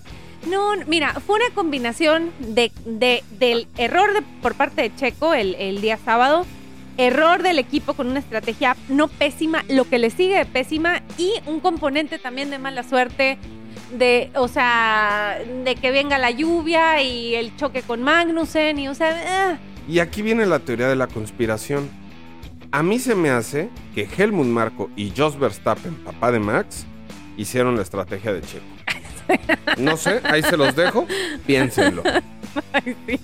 No, 0.49 0.71
mira, 0.87 1.13
fue 1.25 1.35
una 1.35 1.53
combinación 1.53 2.29
de, 2.39 2.71
de- 2.85 3.21
del 3.37 3.67
error 3.77 4.13
de- 4.13 4.21
por 4.41 4.53
parte 4.55 4.81
de 4.83 4.95
Checo 4.95 5.33
el, 5.33 5.55
el 5.55 5.81
día 5.81 5.97
sábado, 6.05 6.45
error 6.97 7.43
del 7.43 7.59
equipo 7.59 7.93
con 7.93 8.07
una 8.07 8.19
estrategia 8.19 8.75
no 8.89 9.07
pésima, 9.07 9.63
lo 9.69 9.85
que 9.89 9.99
le 9.99 10.09
sigue 10.09 10.37
de 10.37 10.45
pésima 10.45 11.01
y 11.17 11.33
un 11.45 11.59
componente 11.59 12.19
también 12.19 12.49
de 12.49 12.59
mala 12.59 12.83
suerte, 12.83 13.37
de, 13.97 14.31
o 14.35 14.47
sea, 14.47 15.39
de 15.63 15.75
que 15.75 15.91
venga 15.91 16.17
la 16.17 16.31
lluvia 16.31 17.01
y 17.01 17.35
el 17.35 17.55
choque 17.57 17.81
con 17.81 18.01
Magnussen 18.01 18.79
y, 18.79 18.87
o 18.87 18.95
sea, 18.95 19.15
ah, 19.27 19.57
Y 19.87 19.99
aquí 19.99 20.21
viene 20.21 20.45
la 20.45 20.59
teoría 20.59 20.87
de 20.87 20.95
la 20.95 21.07
conspiración. 21.07 21.89
A 22.71 22.83
mí 22.83 22.99
se 22.99 23.15
me 23.15 23.29
hace 23.29 23.69
que 23.93 24.07
Helmut 24.17 24.47
Marco 24.47 24.89
y 24.95 25.13
Jos 25.15 25.39
Verstappen, 25.39 25.95
papá 25.95 26.31
de 26.31 26.39
Max, 26.39 26.85
hicieron 27.37 27.75
la 27.75 27.83
estrategia 27.83 28.33
de 28.33 28.41
Checo. 28.41 28.65
No 29.77 29.97
sé, 29.97 30.21
ahí 30.23 30.41
se 30.43 30.57
los 30.57 30.75
dejo, 30.75 31.07
piénsenlo. 31.45 32.03
Ay, 32.73 32.95
sí. 33.07 33.19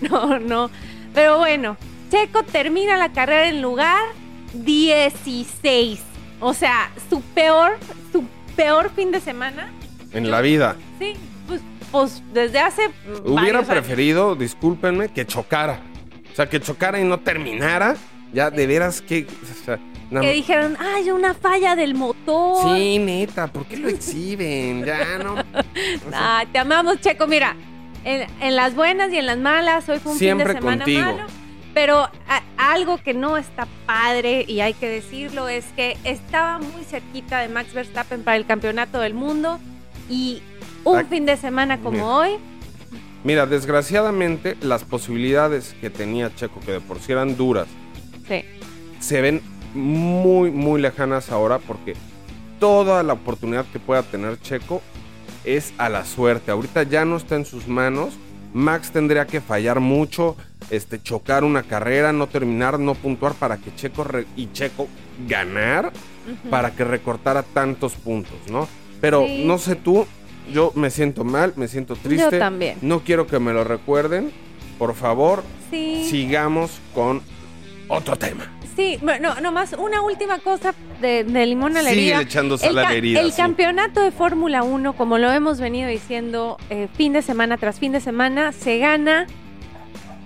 No, 0.00 0.38
no. 0.38 0.70
Pero 1.14 1.38
bueno, 1.38 1.76
Checo 2.10 2.42
termina 2.42 2.96
la 2.96 3.12
carrera 3.12 3.48
en 3.48 3.62
lugar 3.62 3.98
16. 4.54 6.00
O 6.40 6.54
sea, 6.54 6.90
su 7.08 7.20
peor, 7.22 7.78
su 8.12 8.24
peor 8.56 8.90
fin 8.94 9.10
de 9.12 9.20
semana. 9.20 9.70
En 10.12 10.30
la 10.30 10.40
vida. 10.40 10.76
Sí, 10.98 11.12
pues, 11.46 11.60
pues 11.92 12.22
desde 12.32 12.58
hace. 12.60 12.90
Hubiera 13.24 13.58
años. 13.58 13.68
preferido, 13.70 14.34
discúlpenme, 14.34 15.08
que 15.08 15.26
chocara. 15.26 15.80
O 16.32 16.34
sea, 16.34 16.48
que 16.48 16.60
chocara 16.60 17.00
y 17.00 17.04
no 17.04 17.20
terminara. 17.20 17.96
Ya, 18.32 18.48
de 18.50 18.64
veras 18.66 19.00
que... 19.02 19.26
o 19.26 19.64
sea, 19.64 19.78
na- 20.10 20.20
Que 20.20 20.32
dijeron, 20.32 20.76
ay, 20.78 21.10
una 21.10 21.34
falla 21.34 21.74
del 21.74 21.94
motor. 21.96 22.76
Sí, 22.76 22.98
neta, 23.00 23.48
¿por 23.48 23.66
qué 23.66 23.76
lo 23.76 23.88
exhiben? 23.88 24.84
Ya, 24.84 25.18
no. 25.18 25.34
o 25.34 25.36
sea, 26.10 26.38
Ay, 26.38 26.46
te 26.52 26.58
amamos, 26.60 27.00
Checo. 27.00 27.26
Mira, 27.26 27.56
en, 28.04 28.28
en 28.40 28.54
las 28.56 28.74
buenas 28.76 29.12
y 29.12 29.16
en 29.18 29.26
las 29.26 29.38
malas, 29.38 29.88
hoy 29.88 29.98
fue 29.98 30.12
un 30.12 30.18
Siempre 30.18 30.46
fin 30.46 30.54
de 30.54 30.60
semana 30.60 30.84
contigo. 30.84 31.02
malo. 31.02 31.39
Pero 31.80 31.96
a- 32.28 32.42
algo 32.58 32.98
que 32.98 33.14
no 33.14 33.38
está 33.38 33.66
padre, 33.86 34.44
y 34.46 34.60
hay 34.60 34.74
que 34.74 34.86
decirlo, 34.86 35.48
es 35.48 35.64
que 35.76 35.96
estaba 36.04 36.58
muy 36.58 36.84
cerquita 36.84 37.38
de 37.38 37.48
Max 37.48 37.72
Verstappen 37.72 38.22
para 38.22 38.36
el 38.36 38.44
campeonato 38.44 39.00
del 39.00 39.14
mundo. 39.14 39.58
Y 40.06 40.42
un 40.84 41.06
fin 41.06 41.24
de 41.24 41.38
semana 41.38 41.78
como 41.78 41.92
mira. 41.92 42.04
hoy, 42.06 42.30
Mira, 43.24 43.46
desgraciadamente, 43.46 44.58
las 44.60 44.84
posibilidades 44.84 45.74
que 45.80 45.88
tenía 45.88 46.34
Checo, 46.34 46.60
que 46.60 46.72
de 46.72 46.80
por 46.80 46.98
sí 47.00 47.12
eran 47.12 47.34
duras, 47.38 47.66
sí. 48.28 48.44
se 48.98 49.22
ven 49.22 49.40
muy, 49.74 50.50
muy 50.50 50.82
lejanas 50.82 51.30
ahora 51.30 51.60
porque 51.60 51.94
toda 52.58 53.02
la 53.02 53.14
oportunidad 53.14 53.64
que 53.72 53.78
pueda 53.78 54.02
tener 54.02 54.38
Checo 54.42 54.82
es 55.46 55.72
a 55.78 55.88
la 55.88 56.04
suerte. 56.04 56.50
Ahorita 56.50 56.82
ya 56.82 57.06
no 57.06 57.16
está 57.16 57.36
en 57.36 57.46
sus 57.46 57.66
manos. 57.68 58.12
Max 58.52 58.90
tendría 58.90 59.26
que 59.26 59.40
fallar 59.40 59.80
mucho, 59.80 60.36
este, 60.70 61.00
chocar 61.02 61.44
una 61.44 61.62
carrera, 61.62 62.12
no 62.12 62.26
terminar, 62.26 62.78
no 62.80 62.94
puntuar 62.94 63.34
para 63.34 63.56
que 63.58 63.74
Checo 63.74 64.06
y 64.36 64.50
Checo 64.52 64.88
ganar, 65.28 65.92
para 66.50 66.72
que 66.74 66.84
recortara 66.84 67.42
tantos 67.42 67.94
puntos, 67.94 68.38
¿no? 68.50 68.68
Pero 69.00 69.24
Sí. 69.26 69.44
no 69.46 69.58
sé 69.58 69.76
tú, 69.76 70.06
yo 70.52 70.72
me 70.74 70.90
siento 70.90 71.24
mal, 71.24 71.52
me 71.56 71.68
siento 71.68 71.94
triste. 71.96 72.30
Yo 72.32 72.38
también. 72.38 72.78
No 72.82 73.00
quiero 73.00 73.26
que 73.26 73.38
me 73.38 73.52
lo 73.52 73.64
recuerden. 73.64 74.30
Por 74.78 74.94
favor, 74.94 75.42
Sí. 75.70 76.06
sigamos 76.08 76.70
con 76.94 77.22
otro 77.88 78.16
tema. 78.16 78.50
Sí, 78.80 78.98
bueno, 79.02 79.34
nomás 79.42 79.74
una 79.78 80.00
última 80.00 80.38
cosa 80.38 80.74
de, 81.02 81.22
de 81.24 81.44
limón 81.46 81.76
a 81.76 81.82
la 81.82 81.90
herida. 81.90 82.16
Sigue 82.18 82.22
echando 82.22 82.56
sal 82.56 82.78
a 82.78 82.82
la 82.84 82.92
herida. 82.94 83.20
el 83.20 83.30
sí. 83.32 83.36
campeonato 83.36 84.00
de 84.00 84.10
Fórmula 84.10 84.62
1, 84.62 84.94
como 84.94 85.18
lo 85.18 85.30
hemos 85.30 85.60
venido 85.60 85.86
diciendo 85.90 86.56
eh, 86.70 86.88
fin 86.96 87.12
de 87.12 87.20
semana 87.20 87.58
tras 87.58 87.78
fin 87.78 87.92
de 87.92 88.00
semana, 88.00 88.52
se 88.52 88.78
gana 88.78 89.26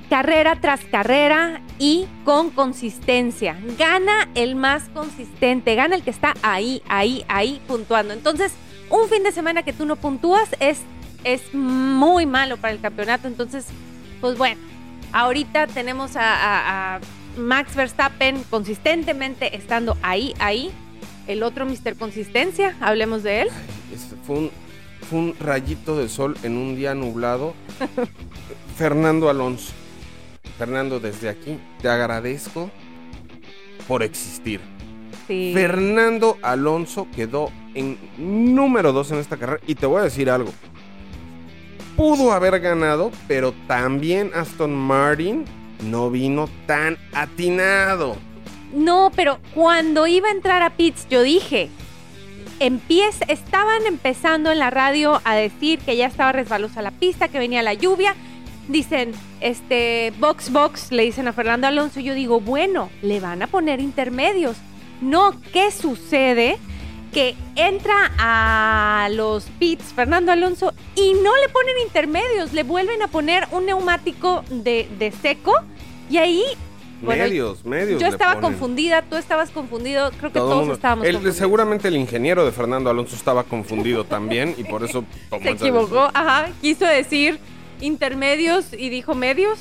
carrera 0.08 0.56
tras 0.60 0.82
carrera 0.84 1.62
y 1.80 2.06
con 2.24 2.50
consistencia. 2.50 3.56
Gana 3.76 4.28
el 4.36 4.54
más 4.54 4.84
consistente, 4.90 5.74
gana 5.74 5.96
el 5.96 6.02
que 6.04 6.10
está 6.10 6.34
ahí, 6.42 6.80
ahí, 6.88 7.24
ahí 7.26 7.60
puntuando. 7.66 8.14
Entonces, 8.14 8.52
un 8.88 9.08
fin 9.08 9.24
de 9.24 9.32
semana 9.32 9.64
que 9.64 9.72
tú 9.72 9.84
no 9.84 9.96
puntúas 9.96 10.48
es, 10.60 10.78
es 11.24 11.52
muy 11.54 12.24
malo 12.26 12.56
para 12.58 12.72
el 12.72 12.80
campeonato. 12.80 13.26
Entonces, 13.26 13.66
pues 14.20 14.38
bueno, 14.38 14.60
ahorita 15.12 15.66
tenemos 15.66 16.14
a, 16.14 16.22
a- 16.22 16.94
a 16.96 17.00
Max 17.36 17.74
Verstappen 17.74 18.42
consistentemente 18.50 19.56
estando 19.56 19.96
ahí, 20.02 20.34
ahí. 20.38 20.70
El 21.26 21.42
otro 21.42 21.64
Mr. 21.66 21.96
Consistencia, 21.96 22.76
hablemos 22.80 23.22
de 23.22 23.42
él. 23.42 23.48
Este, 23.94 24.16
fue, 24.26 24.36
un, 24.36 24.50
fue 25.08 25.18
un 25.18 25.34
rayito 25.40 25.96
de 25.96 26.08
sol 26.08 26.36
en 26.42 26.56
un 26.56 26.76
día 26.76 26.94
nublado. 26.94 27.54
Fernando 28.76 29.30
Alonso. 29.30 29.72
Fernando, 30.58 31.00
desde 31.00 31.28
aquí 31.28 31.58
te 31.80 31.88
agradezco 31.88 32.70
por 33.88 34.02
existir. 34.02 34.60
Sí. 35.26 35.52
Fernando 35.54 36.36
Alonso 36.42 37.08
quedó 37.14 37.50
en 37.74 37.98
número 38.18 38.92
2 38.92 39.12
en 39.12 39.18
esta 39.18 39.36
carrera. 39.36 39.60
Y 39.66 39.74
te 39.74 39.86
voy 39.86 40.00
a 40.00 40.04
decir 40.04 40.28
algo. 40.28 40.52
Pudo 41.96 42.32
haber 42.32 42.60
ganado, 42.60 43.10
pero 43.28 43.54
también 43.66 44.30
Aston 44.34 44.74
Martin 44.74 45.44
no 45.82 46.10
vino 46.10 46.48
tan 46.66 46.98
atinado. 47.12 48.16
No, 48.72 49.12
pero 49.14 49.38
cuando 49.54 50.06
iba 50.06 50.28
a 50.28 50.32
entrar 50.32 50.62
a 50.62 50.70
pits, 50.70 51.06
yo 51.08 51.22
dije, 51.22 51.70
estaban 53.28 53.86
empezando 53.86 54.50
en 54.50 54.58
la 54.58 54.70
radio 54.70 55.20
a 55.24 55.34
decir 55.34 55.78
que 55.80 55.96
ya 55.96 56.06
estaba 56.06 56.32
resbalosa 56.32 56.82
la 56.82 56.90
pista, 56.90 57.28
que 57.28 57.38
venía 57.38 57.62
la 57.62 57.74
lluvia. 57.74 58.14
Dicen, 58.68 59.12
este, 59.40 60.12
box, 60.18 60.50
box, 60.50 60.90
le 60.90 61.02
dicen 61.04 61.28
a 61.28 61.32
Fernando 61.32 61.66
Alonso. 61.66 62.00
Yo 62.00 62.14
digo, 62.14 62.40
bueno, 62.40 62.90
le 63.02 63.20
van 63.20 63.42
a 63.42 63.46
poner 63.46 63.80
intermedios. 63.80 64.56
No, 65.00 65.34
¿qué 65.52 65.70
sucede? 65.70 66.56
Que 67.14 67.36
entra 67.54 68.10
a 68.18 69.08
los 69.12 69.44
pits 69.60 69.84
Fernando 69.94 70.32
Alonso 70.32 70.74
y 70.96 71.12
no 71.14 71.30
le 71.36 71.48
ponen 71.52 71.76
intermedios, 71.86 72.52
le 72.52 72.64
vuelven 72.64 73.00
a 73.02 73.06
poner 73.08 73.46
un 73.52 73.66
neumático 73.66 74.42
de, 74.50 74.88
de 74.98 75.12
seco 75.12 75.52
y 76.10 76.16
ahí 76.16 76.42
Bueno, 77.00 77.22
medios, 77.22 77.64
medios. 77.64 78.00
yo 78.00 78.08
estaba 78.08 78.40
confundida, 78.40 79.02
tú 79.02 79.14
estabas 79.16 79.50
confundido, 79.50 80.10
creo 80.18 80.32
que 80.32 80.38
Todo 80.40 80.48
todos 80.48 80.58
mundo- 80.62 80.74
estábamos 80.74 81.06
el- 81.06 81.12
confundidos. 81.12 81.36
seguramente 81.36 81.86
el 81.88 81.96
ingeniero 81.96 82.44
de 82.44 82.50
Fernando 82.50 82.90
Alonso 82.90 83.14
estaba 83.14 83.44
confundido 83.44 84.02
también 84.16 84.54
y 84.58 84.64
por 84.64 84.82
eso 84.82 85.04
Se 85.40 85.50
equivocó, 85.50 86.10
ajá, 86.12 86.48
quiso 86.60 86.84
decir 86.84 87.38
intermedios 87.80 88.72
y 88.72 88.88
dijo 88.88 89.14
medios. 89.14 89.60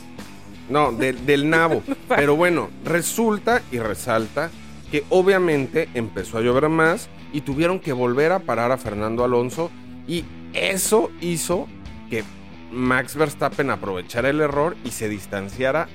No, 0.69 0.91
de- 0.91 1.13
del 1.13 1.49
nabo. 1.51 1.83
Pero 2.09 2.35
bueno, 2.35 2.69
resulta 2.83 3.61
y 3.71 3.77
resalta 3.77 4.49
que 4.91 5.03
obviamente 5.09 5.89
empezó 5.93 6.37
a 6.37 6.41
llover 6.41 6.69
más 6.69 7.09
y 7.33 7.41
tuvieron 7.41 7.79
que 7.79 7.91
volver 7.91 8.31
a 8.31 8.39
parar 8.39 8.71
a 8.71 8.77
Fernando 8.77 9.25
Alonso 9.25 9.69
y 10.07 10.23
eso 10.53 11.11
hizo 11.19 11.67
que 12.09 12.23
Max 12.71 13.15
Verstappen 13.15 13.69
aprovechara 13.69 14.29
el 14.29 14.39
error 14.39 14.77
y 14.85 14.91
se 14.91 15.09
distanciara 15.09 15.89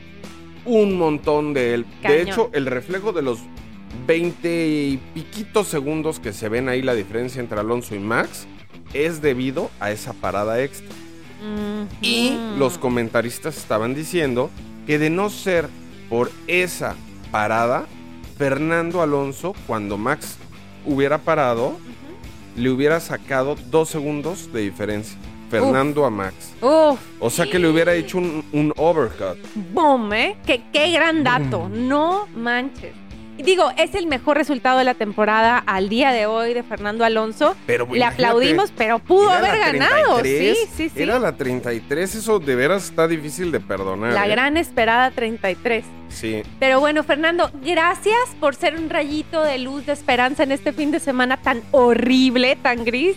un 0.64 0.99
montón 0.99 1.54
de 1.54 1.75
él. 1.75 1.87
Cañón. 2.02 2.16
De 2.16 2.23
hecho, 2.23 2.50
el 2.52 2.66
reflejo 2.66 3.12
de 3.12 3.23
los 3.23 3.38
20 4.07 4.68
y 4.68 5.00
piquitos 5.14 5.68
segundos 5.68 6.21
que 6.21 6.33
se 6.33 6.49
ven 6.49 6.68
ahí 6.68 6.83
la 6.83 6.95
diferencia 6.95 7.40
entre 7.40 7.61
Alonso 7.61 7.95
y 7.95 7.99
Max 7.99 8.47
es 8.92 9.23
debido 9.23 9.71
a 9.80 9.90
esa 9.90 10.12
parada 10.12 10.62
extra. 10.62 10.95
Y 12.02 12.37
los 12.59 12.78
comentaristas 12.78 13.57
estaban 13.57 13.95
diciendo 13.95 14.50
que 14.87 14.99
de 14.99 15.09
no 15.09 15.30
ser 15.30 15.68
por 16.09 16.30
esa 16.49 16.97
parada, 17.30 17.87
Fernando 18.37 19.02
Alonso, 19.02 19.54
cuando 19.66 19.99
Max 19.99 20.37
hubiera 20.88 21.18
parado, 21.18 21.76
le 22.57 22.71
hubiera 22.71 22.99
sacado 23.00 23.54
dos 23.71 23.88
segundos 23.88 24.52
de 24.52 24.62
diferencia. 24.62 25.16
Fernando 25.50 26.04
a 26.04 26.11
Max. 26.11 26.52
Uf, 26.61 26.99
O 27.21 27.30
sea 27.30 27.47
que 27.47 27.59
le 27.59 27.68
hubiera 27.68 27.95
hecho 27.95 28.18
un, 28.18 28.45
un 28.52 28.73
overcut. 28.76 29.38
boom, 29.73 30.12
¿eh? 30.12 30.37
Qué, 30.45 30.62
qué 30.73 30.90
gran 30.90 31.25
dato, 31.25 31.71
no 31.71 32.26
manches. 32.37 32.92
Digo, 33.38 33.71
es 33.76 33.95
el 33.95 34.07
mejor 34.07 34.37
resultado 34.37 34.78
de 34.78 34.85
la 34.85 34.95
temporada 34.95 35.59
al 35.59 35.88
día 35.88 36.11
de 36.12 36.26
hoy 36.26 36.54
de 36.54 36.62
Fernando 36.62 37.04
Alonso. 37.04 37.57
Pero 37.66 37.87
Le 37.90 38.04
aplaudimos, 38.04 38.73
pero 38.76 38.99
pudo 38.99 39.30
haber 39.30 39.59
ganado. 39.59 40.18
33, 40.18 40.59
Sí, 40.59 40.66
sí, 40.76 40.88
sí. 40.88 41.02
Era 41.02 41.18
la 41.18 41.37
33, 41.37 42.14
eso 42.16 42.38
de 42.38 42.54
veras 42.54 42.85
está 42.85 43.07
difícil 43.07 43.52
de 43.52 43.61
perdonar. 43.61 44.12
La 44.12 44.26
¿eh? 44.26 44.30
gran 44.30 44.57
esperada 44.57 45.11
33. 45.11 45.85
Sí, 46.09 46.42
Pero 46.59 46.80
bueno, 46.80 47.02
Fernando, 47.04 47.50
gracias 47.62 48.16
por 48.40 48.54
ser 48.54 48.76
un 48.76 48.88
rayito 48.88 49.42
de 49.42 49.59
luz 49.59 49.85
de 49.87 49.92
esperanza 49.92 50.42
en 50.42 50.52
este 50.52 50.73
fin 50.73 50.90
de 50.90 51.00
semana 51.00 51.37
tan 51.37 51.62
horrible, 51.71 52.57
tan 52.57 52.85
gris. 52.85 53.16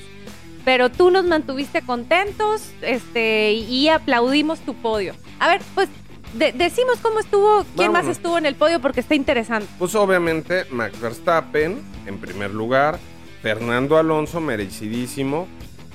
Pero 0.66 0.92
tú 0.92 1.10
nos 1.10 1.26
mantuviste 1.26 1.82
contentos 1.82 2.70
este, 2.82 3.54
y 3.54 3.88
aplaudimos 3.88 4.60
tu 4.60 4.76
podio. 4.76 5.16
A 5.40 5.48
ver, 5.48 5.62
pues 5.74 5.90
de- 6.34 6.52
decimos 6.54 6.98
cómo 7.02 7.20
estuvo, 7.20 7.66
quién 7.76 7.92
más 7.92 8.08
estuvo 8.08 8.38
en 8.38 8.46
el 8.46 8.56
podio 8.56 8.80
porque 8.80 9.00
está 9.02 9.16
interesante. 9.16 9.68
Pues 9.80 9.96
obviamente 9.96 10.66
Max 10.72 11.00
Verstappen 11.00 11.82
en 12.06 12.18
primer 12.20 12.52
lugar, 12.52 13.00
Fernando 13.42 13.98
Alonso 13.98 14.40
merecidísimo, 14.42 15.48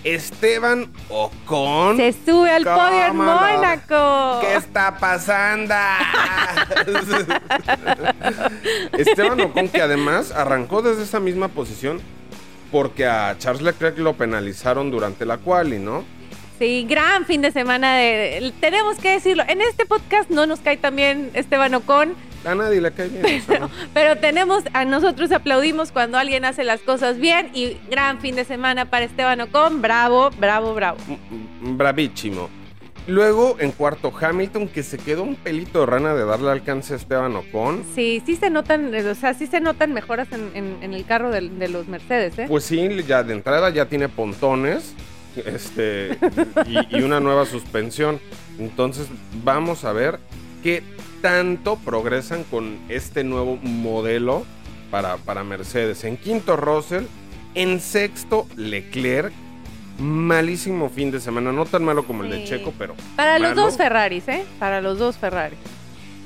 Esteban 0.04 0.92
Ocon. 1.08 1.96
Se 1.96 2.12
sube 2.12 2.50
al 2.50 2.64
podio 2.64 3.06
en. 3.06 3.16
Mónaco. 3.16 4.40
¿Qué 4.40 4.56
está 4.56 4.96
pasando? 4.98 5.74
Esteban 8.98 9.40
Ocon 9.40 9.68
que 9.68 9.82
además 9.82 10.32
arrancó 10.32 10.82
desde 10.82 11.02
esa 11.02 11.20
misma 11.20 11.48
posición 11.48 12.00
porque 12.72 13.06
a 13.06 13.36
Charles 13.38 13.62
Leclerc 13.62 13.98
lo 13.98 14.14
penalizaron 14.14 14.90
durante 14.90 15.24
la 15.24 15.38
quali, 15.38 15.78
¿no? 15.78 16.04
Sí, 16.58 16.86
gran 16.88 17.26
fin 17.26 17.42
de 17.42 17.50
semana. 17.50 17.96
De, 17.96 18.52
tenemos 18.60 18.96
que 18.98 19.10
decirlo. 19.12 19.42
En 19.46 19.60
este 19.60 19.84
podcast 19.86 20.30
no 20.30 20.46
nos 20.46 20.60
cae 20.60 20.76
también 20.76 21.30
Esteban 21.34 21.74
Ocon. 21.74 22.14
A 22.46 22.54
nadie 22.54 22.80
le 22.80 22.92
cae 22.92 23.08
bien. 23.08 23.42
Pero 23.94 24.16
tenemos, 24.16 24.62
a 24.72 24.84
nosotros 24.84 25.32
aplaudimos 25.32 25.92
cuando 25.92 26.16
alguien 26.16 26.44
hace 26.44 26.64
las 26.64 26.80
cosas 26.80 27.18
bien 27.18 27.50
y 27.52 27.76
gran 27.90 28.20
fin 28.20 28.36
de 28.36 28.44
semana 28.44 28.86
para 28.88 29.04
Esteban 29.04 29.40
Ocon, 29.40 29.82
bravo, 29.82 30.30
bravo, 30.38 30.72
bravo. 30.74 30.98
m- 31.08 31.18
bravísimo. 31.76 32.48
Luego 33.08 33.56
en 33.60 33.70
cuarto 33.70 34.12
Hamilton 34.20 34.66
que 34.68 34.82
se 34.82 34.98
quedó 34.98 35.22
un 35.22 35.36
pelito 35.36 35.80
de 35.80 35.86
rana 35.86 36.14
de 36.14 36.24
darle 36.24 36.50
alcance 36.50 36.92
a 36.94 36.96
Esteban 36.96 37.36
Ocon. 37.36 37.84
Sí, 37.94 38.22
sí 38.24 38.34
se 38.36 38.48
notan, 38.50 38.92
o 38.94 39.14
sea, 39.14 39.34
sí 39.34 39.46
se 39.46 39.60
notan 39.60 39.92
mejoras 39.92 40.28
en, 40.32 40.50
en- 40.54 40.78
en 40.82 40.94
el 40.94 41.04
carro 41.04 41.30
del- 41.30 41.58
de, 41.58 41.68
los 41.68 41.86
Mercedes, 41.86 42.38
¿eh? 42.38 42.46
Pues 42.48 42.64
sí, 42.64 42.88
ya 43.06 43.22
de 43.22 43.34
entrada 43.34 43.70
ya 43.70 43.86
tiene 43.86 44.08
pontones 44.08 44.94
este, 45.44 46.18
y, 46.66 46.96
y 46.98 47.02
una 47.02 47.20
nueva 47.20 47.46
suspensión. 47.46 48.20
Entonces 48.58 49.08
vamos 49.44 49.84
a 49.84 49.92
ver 49.92 50.18
qué 50.62 50.82
tanto 51.22 51.76
progresan 51.76 52.44
con 52.44 52.78
este 52.88 53.24
nuevo 53.24 53.58
modelo 53.62 54.44
para, 54.90 55.16
para 55.16 55.44
Mercedes. 55.44 56.04
En 56.04 56.16
quinto 56.16 56.56
Russell, 56.56 57.04
en 57.54 57.80
sexto 57.80 58.46
Leclerc. 58.56 59.32
Malísimo 59.98 60.90
fin 60.90 61.10
de 61.10 61.20
semana, 61.20 61.52
no 61.52 61.64
tan 61.64 61.82
malo 61.82 62.06
como 62.06 62.22
el 62.22 62.28
de. 62.28 62.44
Checo, 62.44 62.70
pero... 62.78 62.94
Para 63.16 63.38
los 63.38 63.54
dos 63.56 63.78
Ferraris, 63.78 64.28
¿eh? 64.28 64.44
Para 64.58 64.82
los 64.82 64.98
dos 64.98 65.16
Ferraris. 65.16 65.58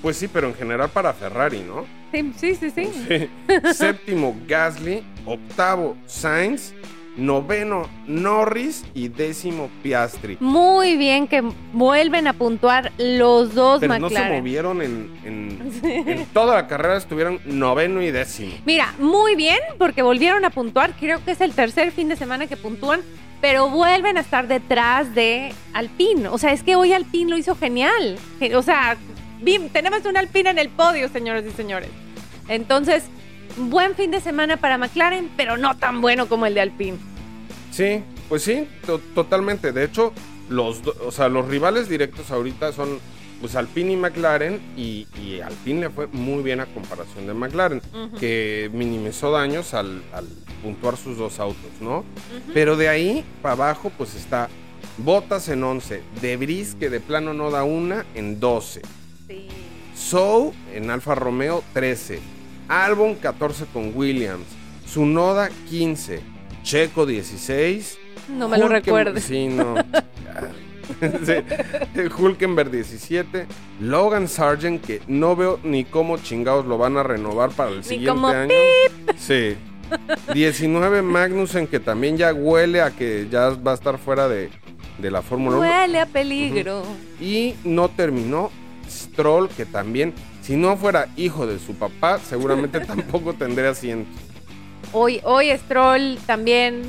Pues 0.02 0.16
sí, 0.16 0.26
pero 0.26 0.48
en 0.48 0.54
general 0.54 0.88
para 0.88 1.12
Ferrari, 1.12 1.60
¿no? 1.60 1.86
Sí, 2.10 2.32
sí, 2.36 2.56
sí, 2.56 2.72
sí. 2.74 2.90
Sí. 3.06 3.72
Séptimo 3.72 4.36
Gasly, 4.48 5.04
octavo 5.24 5.96
Sainz, 6.06 6.72
noveno 7.20 7.88
Norris 8.06 8.84
y 8.94 9.08
décimo 9.08 9.70
Piastri. 9.82 10.36
Muy 10.40 10.96
bien 10.96 11.28
que 11.28 11.42
vuelven 11.72 12.26
a 12.26 12.32
puntuar 12.32 12.92
los 12.98 13.54
dos 13.54 13.80
Pero 13.80 13.98
no 13.98 14.08
se 14.08 14.14
McLaren. 14.14 14.38
movieron 14.38 14.82
en, 14.82 15.10
en- 15.24 16.08
en 16.08 16.26
toda 16.26 16.54
la 16.56 16.66
carrera, 16.66 16.96
estuvieron 16.96 17.40
noveno 17.44 18.02
y 18.02 18.10
décimo. 18.10 18.52
Mira, 18.64 18.94
muy 18.98 19.36
bien, 19.36 19.58
porque 19.78 20.02
volvieron 20.02 20.44
a 20.44 20.50
puntuar. 20.50 20.94
Creo 20.98 21.24
que 21.24 21.32
es 21.32 21.40
el 21.40 21.52
tercer 21.52 21.92
fin 21.92 22.08
de 22.08 22.16
semana 22.16 22.46
que 22.46 22.56
puntúan, 22.56 23.00
pero 23.40 23.68
vuelven 23.70 24.16
a 24.16 24.20
estar 24.20 24.48
detrás 24.48 25.14
de 25.14 25.52
Alpine. 25.72 26.28
O 26.28 26.38
sea, 26.38 26.52
es 26.52 26.62
que 26.62 26.76
hoy 26.76 26.92
Alpine 26.92 27.30
lo 27.30 27.38
hizo 27.38 27.54
genial. 27.56 28.18
Ge- 28.38 28.56
O 28.56 28.62
sea, 28.62 28.96
tenemos 29.72 30.04
un 30.04 30.16
Alpine 30.16 30.50
en 30.50 30.58
el 30.58 30.68
podio, 30.68 31.08
señores 31.08 31.44
y 31.46 31.50
señores. 31.56 31.88
Entonces, 32.48 33.04
buen 33.56 33.94
fin 33.94 34.10
de 34.10 34.20
semana 34.20 34.56
para 34.56 34.76
McLaren, 34.78 35.30
pero 35.36 35.56
no 35.56 35.76
tan 35.76 36.00
bueno 36.00 36.26
como 36.28 36.46
el 36.46 36.54
de 36.54 36.60
Alpine. 36.60 36.98
Sí, 37.70 38.02
pues 38.28 38.42
sí, 38.42 38.66
to- 38.86 39.00
totalmente. 39.14 39.72
De 39.72 39.84
hecho, 39.84 40.12
los, 40.48 40.80
o 41.04 41.10
sea, 41.12 41.28
los 41.28 41.46
rivales 41.48 41.88
directos 41.88 42.30
ahorita 42.30 42.72
son 42.72 42.98
pues 43.40 43.54
Alpine 43.56 43.92
y 43.92 43.96
McLaren 43.96 44.60
y, 44.76 45.06
y 45.18 45.40
Alpine 45.40 45.80
le 45.82 45.90
fue 45.90 46.06
muy 46.08 46.42
bien 46.42 46.60
a 46.60 46.66
comparación 46.66 47.26
de 47.26 47.32
McLaren, 47.32 47.80
que 48.18 48.70
minimizó 48.74 49.30
daños 49.30 49.72
al, 49.72 50.02
al 50.12 50.26
puntuar 50.62 50.98
sus 50.98 51.16
dos 51.16 51.40
autos, 51.40 51.70
¿no? 51.80 52.04
Pero 52.52 52.76
de 52.76 52.90
ahí 52.90 53.24
para 53.40 53.54
abajo 53.54 53.90
pues 53.96 54.14
está 54.14 54.50
Bottas 54.98 55.48
en 55.48 55.64
11, 55.64 56.02
Debris 56.20 56.76
que 56.78 56.90
de 56.90 57.00
plano 57.00 57.32
no 57.32 57.50
da 57.50 57.64
una 57.64 58.04
en 58.14 58.40
12, 58.40 58.82
Sí. 59.26 59.46
Sou 59.94 60.52
en 60.74 60.90
Alfa 60.90 61.14
Romeo 61.14 61.62
13, 61.72 62.18
Albon 62.68 63.14
14 63.14 63.64
con 63.72 63.92
Williams, 63.96 64.44
Sunoda 64.86 65.48
15, 65.70 66.20
Checo 66.62 67.06
16, 67.06 67.98
No 68.36 68.48
me 68.48 68.58
lo 68.58 68.68
recuerdes. 68.68 69.24
Sí, 69.24 69.48
no. 69.48 69.74
Sí. 71.24 71.34
Hulkenberg 72.18 72.70
17, 72.70 73.46
Logan 73.80 74.26
Sargent 74.26 74.84
que 74.84 75.00
no 75.06 75.36
veo 75.36 75.60
ni 75.62 75.84
cómo 75.84 76.18
chingados 76.18 76.66
lo 76.66 76.78
van 76.78 76.96
a 76.96 77.04
renovar 77.04 77.50
para 77.50 77.70
el 77.70 77.84
siguiente 77.84 78.10
como 78.10 78.26
año. 78.26 78.52
Sí. 79.16 79.56
19 80.34 81.02
Magnussen 81.02 81.68
que 81.68 81.80
también 81.80 82.16
ya 82.16 82.32
huele 82.34 82.82
a 82.82 82.90
que 82.90 83.28
ya 83.30 83.50
va 83.50 83.70
a 83.72 83.74
estar 83.74 83.98
fuera 83.98 84.28
de, 84.28 84.50
de 84.98 85.10
la 85.10 85.22
Fórmula 85.22 85.58
1. 85.58 85.60
Huele 85.60 86.00
a 86.00 86.06
peligro. 86.06 86.82
Y 87.20 87.54
no 87.64 87.88
terminó 87.88 88.50
Stroll, 88.88 89.48
que 89.48 89.66
también, 89.66 90.12
si 90.42 90.56
no 90.56 90.76
fuera 90.76 91.08
hijo 91.16 91.46
de 91.46 91.58
su 91.58 91.74
papá, 91.74 92.18
seguramente 92.18 92.80
tampoco 92.86 93.32
tendría 93.34 93.70
asiento. 93.70 94.10
Hoy, 94.92 95.20
hoy 95.23 95.50
Stroll 95.56 96.18
también 96.26 96.82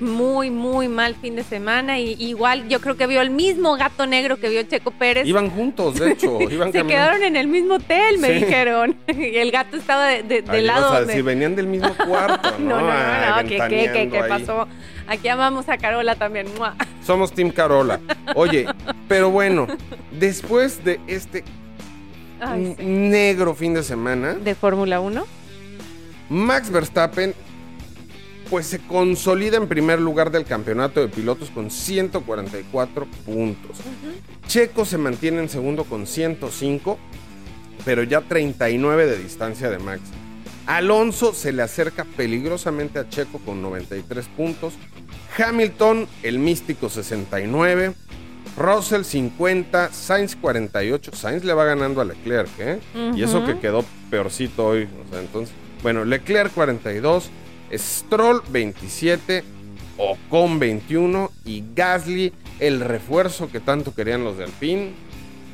muy, 0.00 0.50
muy 0.50 0.88
mal 0.88 1.14
fin 1.14 1.36
de 1.36 1.44
semana. 1.44 1.98
Y 2.00 2.14
igual 2.18 2.68
yo 2.68 2.80
creo 2.80 2.96
que 2.96 3.06
vio 3.06 3.20
el 3.20 3.30
mismo 3.30 3.76
gato 3.76 4.04
negro 4.04 4.36
que 4.38 4.48
vio 4.48 4.62
Checo 4.64 4.90
Pérez. 4.90 5.26
Iban 5.26 5.50
juntos, 5.50 5.94
de 5.94 6.10
hecho. 6.12 6.40
Iban 6.40 6.72
Se 6.72 6.78
caminando. 6.78 6.88
quedaron 6.88 7.22
en 7.22 7.36
el 7.36 7.46
mismo 7.46 7.74
hotel, 7.74 8.18
me 8.18 8.28
Sí. 8.28 8.44
dijeron. 8.44 8.96
Y 9.08 9.36
el 9.36 9.52
gato 9.52 9.76
estaba 9.76 10.06
de, 10.08 10.22
de- 10.24 10.42
del 10.42 10.66
lado 10.66 10.92
a 10.92 11.02
decir, 11.04 11.22
venían 11.22 11.54
del 11.54 11.68
mismo 11.68 11.94
cuarto, 12.06 12.50
¿no? 12.58 12.80
No, 12.80 12.80
no, 12.80 13.42
no, 13.42 13.48
¿qué, 13.48 13.58
qué, 13.68 14.08
qué, 14.10 14.20
pasó? 14.28 14.66
Aquí 15.06 15.28
amamos 15.28 15.68
a 15.68 15.78
Carola 15.78 16.16
también. 16.16 16.46
¡mua! 16.58 16.74
Somos 17.04 17.32
Team 17.32 17.50
Carola. 17.50 18.00
Oye, 18.34 18.66
pero 19.06 19.30
bueno, 19.30 19.68
después 20.10 20.82
de 20.84 20.98
este 21.06 21.44
Ay, 22.40 22.74
sí. 22.76 22.84
negro 22.84 23.54
fin 23.54 23.72
de 23.72 23.84
semana, 23.84 24.34
De 24.34 24.54
Fórmula 24.56 24.98
1. 24.98 25.24
Max 26.28 26.70
Verstappen 26.70 27.34
pues 28.50 28.66
se 28.66 28.78
consolida 28.78 29.56
en 29.56 29.66
primer 29.66 30.00
lugar 30.00 30.30
del 30.30 30.44
campeonato 30.44 31.00
de 31.00 31.08
pilotos 31.08 31.50
con 31.50 31.70
144 31.70 33.06
puntos. 33.24 33.78
Checo 34.46 34.84
se 34.84 34.98
mantiene 34.98 35.40
en 35.40 35.48
segundo 35.48 35.84
con 35.84 36.06
105, 36.06 36.98
pero 37.84 38.02
ya 38.04 38.20
39 38.20 39.06
de 39.06 39.18
distancia 39.18 39.68
de 39.70 39.78
Max. 39.78 40.02
Alonso 40.66 41.32
se 41.32 41.52
le 41.52 41.62
acerca 41.62 42.04
peligrosamente 42.04 42.98
a 42.98 43.08
Checo 43.08 43.38
con 43.38 43.62
93 43.62 44.26
puntos. 44.36 44.74
Hamilton, 45.36 46.08
el 46.22 46.38
místico 46.38 46.88
69. 46.88 47.94
Russell 48.56 49.02
50, 49.02 49.92
Sainz 49.92 50.34
48. 50.34 51.12
Sainz 51.14 51.44
le 51.44 51.52
va 51.52 51.64
ganando 51.64 52.00
a 52.00 52.04
Leclerc, 52.04 52.48
¿eh? 52.58 52.80
Y 53.14 53.22
eso 53.22 53.44
que 53.44 53.58
quedó 53.58 53.84
peorcito 54.10 54.66
hoy. 54.66 54.84
O 54.84 55.10
sea, 55.10 55.20
entonces, 55.20 55.54
bueno, 55.86 56.04
Leclerc 56.04 56.52
42, 56.52 57.30
Stroll 57.74 58.42
27, 58.48 59.44
Ocon 59.96 60.58
21 60.58 61.30
y 61.44 61.62
Gasly, 61.76 62.32
el 62.58 62.80
refuerzo 62.80 63.48
que 63.52 63.60
tanto 63.60 63.94
querían 63.94 64.24
los 64.24 64.36
de 64.36 64.46
Alpine, 64.46 64.94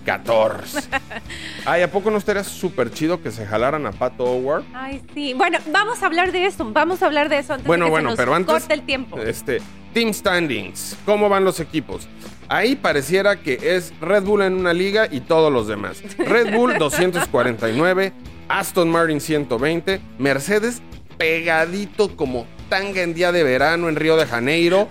14. 0.07 0.88
Ay, 1.66 1.83
¿a 1.83 1.90
poco 1.90 2.11
no 2.11 2.16
estaría 2.16 2.45
súper 2.45 2.90
chido 2.90 3.23
que 3.23 3.31
se 3.31 3.45
jalaran 3.45 3.85
a 3.85 3.92
Pato 3.92 4.25
Howard? 4.25 4.64
Ay, 4.73 5.03
sí. 5.12 5.35
Bueno, 5.35 5.59
vamos 5.71 6.03
a 6.03 6.07
hablar 6.07 6.33
de 6.33 6.47
eso. 6.47 6.64
Vamos 6.73 7.03
a 7.03 7.07
hablar 7.09 7.29
de 7.29 7.37
eso 7.37 7.53
antes 7.53 7.66
Bueno, 7.66 7.85
de 7.85 7.88
que 7.88 7.90
bueno, 7.90 8.09
se 8.09 8.12
nos 8.12 8.16
pero 8.16 8.35
antes. 8.35 8.55
corte 8.55 8.73
el 8.73 8.87
tiempo. 8.87 9.18
Este, 9.18 9.61
Team 9.92 10.14
Standings. 10.14 10.97
¿Cómo 11.05 11.29
van 11.29 11.45
los 11.45 11.61
equipos? 11.61 12.09
Ahí 12.49 12.75
pareciera 12.75 13.37
que 13.42 13.59
es 13.77 13.92
Red 14.01 14.23
Bull 14.23 14.40
en 14.40 14.55
una 14.55 14.73
liga 14.73 15.09
y 15.11 15.21
todos 15.21 15.53
los 15.53 15.68
demás. 15.68 16.03
Red 16.16 16.55
Bull 16.57 16.73
249, 16.79 18.14
Aston 18.53 18.91
Martin 18.91 19.19
120, 19.19 20.01
Mercedes 20.19 20.83
pegadito 21.17 22.15
como 22.17 22.47
tanga 22.69 23.03
en 23.03 23.15
día 23.15 23.33
de 23.33 23.43
verano 23.43 23.88
en 23.88 23.97
Río 23.97 24.17
de 24.17 24.27
Janeiro. 24.27 24.88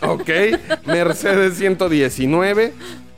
Ok. 0.00 0.30
Mercedes 0.86 1.58
119, 1.58 2.72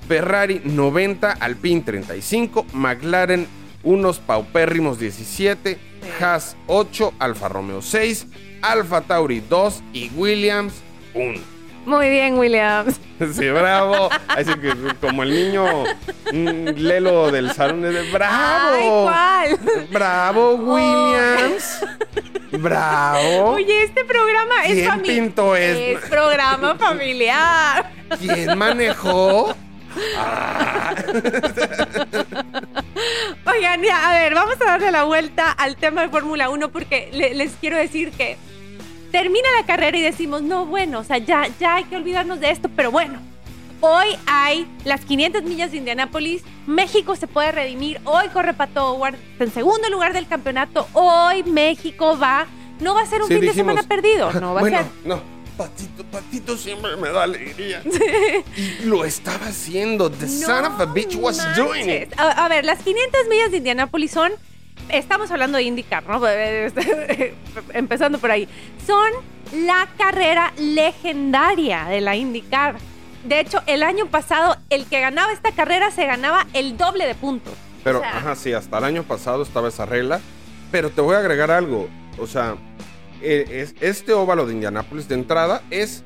Ferrari 0.09 0.61
90, 0.64 1.31
Alpine 1.31 1.81
35, 1.83 2.66
McLaren 2.72 3.46
unos 3.85 4.18
paupérrimos 4.18 4.98
17, 4.98 5.79
Haas 6.20 6.57
8, 6.66 7.14
Alfa 7.20 7.48
Romeo 7.48 7.83
6, 7.83 8.27
Alfa 8.62 9.03
Tauri 9.03 9.40
2 9.48 9.83
y 9.92 10.11
Williams 10.16 10.75
1. 11.14 11.51
Muy 11.85 12.09
bien, 12.11 12.38
Williams. 12.38 12.99
Sí, 13.35 13.49
bravo. 13.51 14.09
Así 14.27 14.53
que 14.55 14.75
como 15.01 15.23
el 15.23 15.31
niño 15.33 15.85
mm, 16.33 16.68
Lelo 16.77 17.31
del 17.31 17.53
salón 17.53 17.83
de 17.83 18.03
bravo. 18.11 19.09
Ay, 19.09 19.55
¿cuál? 19.57 19.87
Bravo, 19.92 20.55
Williams. 20.55 21.85
Bravo. 22.51 23.51
Oye, 23.53 23.85
este 23.85 24.05
programa 24.05 24.64
es 24.64 24.73
¿Quién 24.73 24.90
fami- 24.90 25.03
pintó 25.07 25.55
esto? 25.55 26.01
Es 26.05 26.11
programa 26.11 26.75
familiar. 26.75 27.92
¿Quién 28.18 28.59
manejó? 28.59 29.55
Ah, 30.16 30.95
Oigan, 33.47 33.83
ya, 33.83 34.11
a 34.11 34.14
ver, 34.21 34.35
vamos 34.35 34.57
a 34.61 34.64
darle 34.64 34.90
la 34.90 35.05
vuelta 35.05 35.51
al 35.53 35.77
tema 35.77 36.03
de 36.03 36.09
Fórmula 36.09 36.49
1 36.51 36.71
porque 36.71 37.09
le- 37.12 37.35
les 37.35 37.53
quiero 37.53 37.77
decir 37.77 38.11
que 38.12 38.37
termina 39.12 39.48
la 39.61 39.66
carrera 39.66 39.96
y 39.96 40.03
decimos, 40.03 40.42
no, 40.42 40.66
bueno, 40.66 40.98
o 41.01 41.05
sea, 41.05 41.18
ya, 41.18 41.46
ya 41.61 41.77
hay 41.77 41.85
que 41.85 41.96
olvidarnos 41.96 42.40
de 42.40 42.51
esto, 42.51 42.68
pero 42.75 42.90
bueno. 42.90 43.20
Hoy 43.85 44.07
hay 44.27 44.66
las 44.85 45.01
500 45.05 45.42
millas 45.42 45.72
de 45.72 45.79
Indianápolis. 45.79 46.42
México 46.68 47.16
se 47.16 47.27
puede 47.27 47.51
redimir. 47.51 48.01
Hoy 48.05 48.29
corre 48.33 48.55
Pato 48.55 48.92
Howard 48.92 49.16
en 49.40 49.53
segundo 49.53 49.88
lugar 49.90 50.12
del 50.12 50.29
campeonato. 50.29 50.87
Hoy 50.92 51.42
México 51.42 52.16
va. 52.16 52.46
No 52.79 52.94
va 52.94 53.03
a 53.03 53.07
ser 53.07 53.22
un 53.22 53.29
Sí, 53.29 53.35
fin 53.35 53.40
de 53.40 53.46
dijimos. 53.48 53.75
semana 53.75 53.88
perdido. 53.88 54.33
No 54.35 54.55
va 54.55 54.61
bueno, 54.61 54.79
a 54.79 54.83
ser. 54.83 54.90
no. 55.05 55.20
Patito, 55.57 56.05
Patito 56.05 56.57
siempre 56.57 56.96
me 56.96 57.11
da 57.11 57.25
alegría. 57.25 57.83
Y 58.57 58.85
lo 58.85 59.05
estaba 59.05 59.46
haciendo. 59.46 60.11
The 60.11 60.29
son 60.29 60.64
of 60.64 60.81
a 60.81 60.87
bitch 60.87 61.16
was 61.16 61.38
manches. 61.38 61.57
doing 61.57 61.90
it. 61.90 62.18
A, 62.18 62.44
a 62.44 62.48
ver, 62.48 62.64
las 62.64 62.79
500 62.85 63.20
millas 63.29 63.51
de 63.51 63.57
Indianápolis 63.59 64.12
son. 64.12 64.31
Estamos 64.88 65.31
hablando 65.31 65.59
de 65.59 65.64
IndyCar, 65.64 66.05
¿no? 66.09 66.21
Empezando 67.73 68.18
por 68.18 68.31
ahí. 68.31 68.49
Son 68.87 69.11
la 69.66 69.88
carrera 69.97 70.53
legendaria 70.59 71.85
de 71.87 72.01
la 72.01 72.16
IndyCar. 72.16 72.77
De 73.25 73.40
hecho, 73.40 73.61
el 73.66 73.83
año 73.83 74.07
pasado, 74.07 74.57
el 74.71 74.87
que 74.87 75.01
ganaba 75.01 75.33
esta 75.33 75.53
carrera 75.53 75.90
se 75.90 76.07
ganaba 76.07 76.47
el 76.53 76.77
doble 76.77 77.07
de 77.07 77.14
puntos. 77.14 77.53
Pero, 77.85 77.99
O 77.99 78.03
sea, 78.03 78.16
ajá, 78.18 78.37
sí, 78.37 78.53
hasta 78.53 78.79
el 78.79 78.85
año 78.85 79.03
pasado 79.05 79.42
estaba 79.42 79.68
esa 79.68 79.87
regla. 79.87 80.21
Pero 80.71 80.90
te 80.90 81.01
voy 81.01 81.14
a 81.16 81.18
agregar 81.18 81.51
algo. 81.51 81.88
O 82.18 82.27
sea, 82.27 82.57
es- 83.21 83.75
este 83.81 84.12
óvalo 84.12 84.47
de 84.47 84.55
Indianápolis 84.55 85.09
de 85.09 85.14
entrada 85.14 85.62
es 85.71 86.05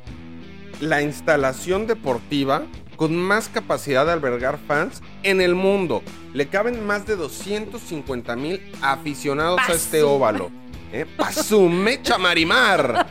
la 0.81 1.01
instalación 1.03 1.87
deportiva 1.87 2.63
con 2.97 3.17
más 3.17 3.49
capacidad 3.49 4.07
de 4.07 4.13
albergar 4.13 4.59
fans 4.67 5.03
en 5.23 5.41
el 5.41 5.55
mundo. 5.55 6.03
Le 6.33 6.49
caben 6.49 6.87
más 6.87 7.07
de 7.07 7.17
250 7.17 8.37
mil 8.37 8.61
aficionados 8.83 9.61
a 9.69 9.73
este 9.73 10.03
óvalo. 10.03 10.51
¿Eh? 10.93 11.05
Pasumecha 11.17 12.17
Marimar. 12.19 13.07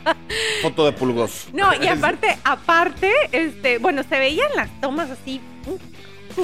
Foto 0.62 0.86
de 0.86 0.92
pulgos. 0.92 1.46
No, 1.52 1.70
y 1.80 1.86
aparte, 1.88 2.36
aparte, 2.42 3.12
este, 3.32 3.78
bueno, 3.78 4.02
se 4.08 4.18
veían 4.18 4.48
las 4.56 4.68
tomas 4.80 5.10
así. 5.10 5.40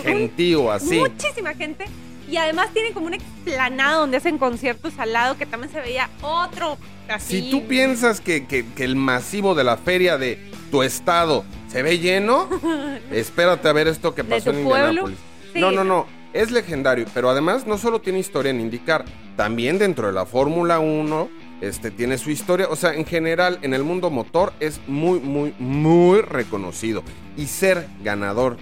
Gentío, 0.02 0.70
así. 0.70 0.98
Muchísima 0.98 1.54
gente. 1.54 1.84
Y 2.30 2.36
además 2.36 2.68
tienen 2.72 2.92
como 2.94 3.06
una 3.06 3.16
explanada 3.16 3.96
donde 3.98 4.16
hacen 4.16 4.38
conciertos 4.38 4.94
al 4.98 5.12
lado 5.12 5.36
que 5.36 5.44
también 5.44 5.70
se 5.72 5.80
veía 5.80 6.08
otro 6.22 6.78
así. 7.08 7.42
Si 7.42 7.50
tú 7.50 7.66
piensas 7.66 8.20
que, 8.20 8.46
que- 8.46 8.64
que 8.74 8.84
el 8.84 8.96
masivo 8.96 9.54
de 9.54 9.64
la 9.64 9.76
feria 9.76 10.16
de 10.16 10.38
tu 10.70 10.82
estado 10.82 11.44
se 11.72 11.82
ve 11.82 11.98
lleno, 11.98 12.48
espérate 13.10 13.66
a 13.66 13.72
ver 13.72 13.88
esto 13.88 14.14
que 14.14 14.22
¿De 14.22 14.28
pasó 14.28 14.52
tu 14.52 14.58
en 14.58 14.64
pueblo? 14.64 14.88
Indianápolis. 14.88 15.18
Sí. 15.54 15.60
No, 15.60 15.72
no, 15.72 15.84
no. 15.84 16.06
Es 16.34 16.50
legendario, 16.50 17.06
pero 17.14 17.30
además 17.30 17.66
no 17.66 17.78
solo 17.78 18.00
tiene 18.00 18.18
historia 18.18 18.50
en 18.50 18.60
indicar, 18.60 19.04
también 19.36 19.78
dentro 19.78 20.06
de 20.06 20.12
la 20.12 20.26
Fórmula 20.26 20.78
1 20.78 21.28
este, 21.62 21.90
tiene 21.90 22.18
su 22.18 22.30
historia. 22.30 22.68
O 22.68 22.76
sea, 22.76 22.94
en 22.94 23.06
general, 23.06 23.58
en 23.62 23.72
el 23.72 23.84
mundo 23.84 24.10
motor 24.10 24.52
es 24.60 24.80
muy, 24.86 25.20
muy, 25.20 25.54
muy 25.58 26.20
reconocido. 26.20 27.02
Y 27.36 27.46
ser 27.46 27.86
ganador 28.02 28.56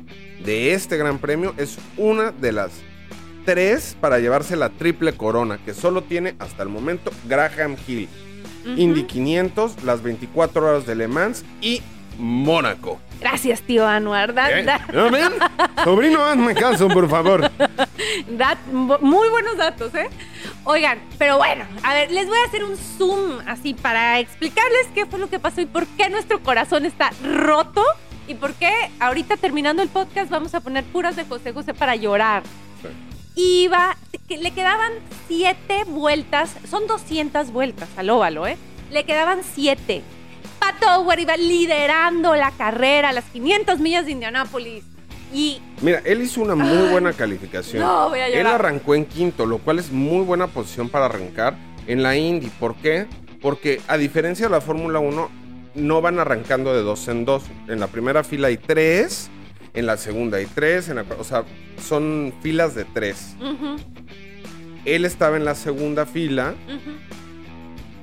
de 0.44 0.74
este 0.74 0.96
gran 0.96 1.18
premio 1.18 1.54
es 1.56 1.78
una 1.96 2.30
de 2.30 2.52
las 2.52 2.72
tres 3.44 3.96
para 4.00 4.18
llevarse 4.18 4.54
la 4.54 4.70
triple 4.70 5.14
corona, 5.14 5.58
que 5.64 5.74
solo 5.74 6.02
tiene 6.02 6.34
hasta 6.38 6.62
el 6.62 6.68
momento 6.68 7.10
Graham 7.28 7.76
Hill. 7.86 8.08
Indy 8.76 9.04
500, 9.04 9.84
las 9.84 10.02
24 10.02 10.66
horas 10.66 10.86
de 10.86 10.94
Le 10.94 11.08
Mans 11.08 11.44
y 11.62 11.82
Mónaco. 12.20 13.00
Gracias, 13.20 13.60
tío 13.62 13.86
Anuar. 13.86 14.32
Da- 14.34 14.50
¿Eh? 14.50 14.62
da- 14.64 14.86
¿No 14.92 15.10
ven? 15.10 15.32
Sobrino, 15.84 16.22
hazme 16.24 16.54
caso, 16.54 16.88
por 16.88 17.08
favor. 17.08 17.50
da- 18.28 18.58
muy 18.70 19.28
buenos 19.28 19.56
datos, 19.56 19.94
¿eh? 19.94 20.08
Oigan, 20.64 20.98
pero 21.18 21.36
bueno, 21.38 21.64
a 21.82 21.94
ver, 21.94 22.10
les 22.10 22.26
voy 22.28 22.38
a 22.38 22.48
hacer 22.48 22.64
un 22.64 22.76
zoom 22.76 23.40
así 23.46 23.74
para 23.74 24.18
explicarles 24.20 24.86
qué 24.94 25.06
fue 25.06 25.18
lo 25.18 25.28
que 25.28 25.38
pasó 25.38 25.60
y 25.60 25.66
por 25.66 25.86
qué 25.86 26.08
nuestro 26.10 26.40
corazón 26.42 26.84
está 26.86 27.10
roto 27.24 27.82
y 28.28 28.34
por 28.34 28.54
qué 28.54 28.70
ahorita 29.00 29.36
terminando 29.36 29.82
el 29.82 29.88
podcast 29.88 30.30
vamos 30.30 30.54
a 30.54 30.60
poner 30.60 30.84
puras 30.84 31.16
de 31.16 31.24
José 31.24 31.52
José 31.52 31.74
para 31.74 31.96
llorar. 31.96 32.42
Iba, 33.36 33.96
que 34.28 34.38
le 34.38 34.50
quedaban 34.50 34.92
siete 35.28 35.84
vueltas, 35.86 36.54
son 36.68 36.86
200 36.86 37.52
vueltas 37.52 37.88
al 37.96 38.10
óvalo, 38.10 38.46
¿eh? 38.46 38.56
Le 38.90 39.04
quedaban 39.04 39.40
siete. 39.54 40.02
Pato 40.60 40.86
Howard 40.86 41.18
iba 41.18 41.36
liderando 41.36 42.36
la 42.36 42.52
carrera, 42.52 43.12
las 43.12 43.24
500 43.24 43.80
millas 43.80 44.06
de 44.06 44.12
Indianápolis. 44.12 44.84
Y 45.32 45.60
Mira, 45.80 46.02
él 46.04 46.22
hizo 46.22 46.40
una 46.42 46.54
muy 46.54 46.88
buena 46.90 47.12
calificación. 47.12 47.82
No, 47.82 48.08
voy 48.10 48.18
a 48.20 48.28
Él 48.28 48.46
arrancó 48.46 48.94
en 48.94 49.06
quinto, 49.06 49.46
lo 49.46 49.58
cual 49.58 49.78
es 49.78 49.90
muy 49.90 50.24
buena 50.24 50.48
posición 50.48 50.88
para 50.88 51.06
arrancar 51.06 51.56
en 51.86 52.02
la 52.02 52.16
Indy. 52.16 52.48
¿Por 52.48 52.76
qué? 52.76 53.06
Porque 53.40 53.80
a 53.88 53.96
diferencia 53.96 54.46
de 54.46 54.52
la 54.52 54.60
Fórmula 54.60 54.98
1, 54.98 55.30
no 55.74 56.00
van 56.02 56.18
arrancando 56.18 56.74
de 56.74 56.82
dos 56.82 57.06
en 57.08 57.24
dos. 57.24 57.44
En 57.68 57.80
la 57.80 57.86
primera 57.86 58.24
fila 58.24 58.48
hay 58.48 58.56
tres, 58.56 59.30
en 59.72 59.86
la 59.86 59.96
segunda 59.96 60.38
hay 60.38 60.46
tres, 60.46 60.88
en 60.88 60.96
la, 60.96 61.04
o 61.18 61.24
sea, 61.24 61.44
son 61.80 62.34
filas 62.42 62.74
de 62.74 62.84
tres. 62.84 63.36
Él 64.84 65.04
estaba 65.04 65.36
en 65.36 65.44
la 65.44 65.54
segunda 65.54 66.06
fila 66.06 66.54
ujú. 66.66 67.19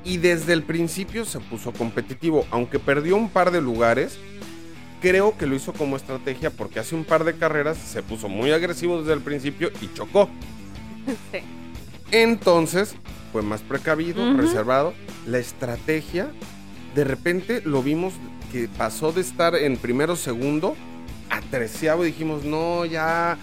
Y 0.07 0.17
desde 0.17 0.53
el 0.53 0.63
principio 0.63 1.25
se 1.25 1.41
puso 1.41 1.73
competitivo, 1.73 2.47
aunque 2.49 2.79
perdió 2.79 3.17
un 3.17 3.29
par 3.29 3.51
de 3.51 3.61
lugares. 3.61 4.17
Creo 5.01 5.37
que 5.37 5.45
lo 5.45 5.55
hizo 5.55 5.73
como 5.73 5.97
estrategia 5.97 6.49
porque 6.49 6.79
hace 6.79 6.95
un 6.95 7.03
par 7.03 7.25
de 7.25 7.35
carreras 7.35 7.77
se 7.77 8.01
puso 8.01 8.29
muy 8.29 8.51
agresivo 8.51 8.99
desde 9.01 9.13
el 9.13 9.19
principio 9.19 9.69
y 9.81 9.93
chocó. 9.93 10.29
Sí. 11.31 11.39
Entonces 12.11 12.95
fue 13.31 13.41
más 13.41 13.61
precavido, 13.61 14.35
reservado. 14.35 14.93
La 15.25 15.37
estrategia, 15.37 16.31
de 16.95 17.03
repente 17.05 17.61
lo 17.63 17.81
vimos 17.81 18.13
que 18.51 18.67
pasó 18.77 19.13
de 19.13 19.21
estar 19.21 19.55
en 19.55 19.77
primero 19.77 20.17
segundo 20.17 20.75
a 21.29 21.41
treceavo 21.41 22.03
y 22.03 22.07
dijimos, 22.07 22.43
no, 22.43 22.83
ya 22.85 23.37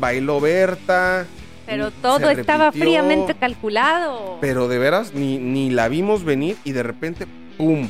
bailó 0.00 0.40
Berta. 0.40 1.26
Pero 1.66 1.90
se 1.90 1.96
todo 2.02 2.30
estaba 2.30 2.66
repitió". 2.66 2.82
fríamente 2.84 3.34
calculado. 3.34 4.38
Pero 4.40 4.68
de 4.68 4.78
veras, 4.78 5.14
ni, 5.14 5.38
ni 5.38 5.70
la 5.70 5.88
vimos 5.88 6.24
venir 6.24 6.56
y 6.64 6.72
de 6.72 6.82
repente, 6.82 7.26
¡pum! 7.56 7.88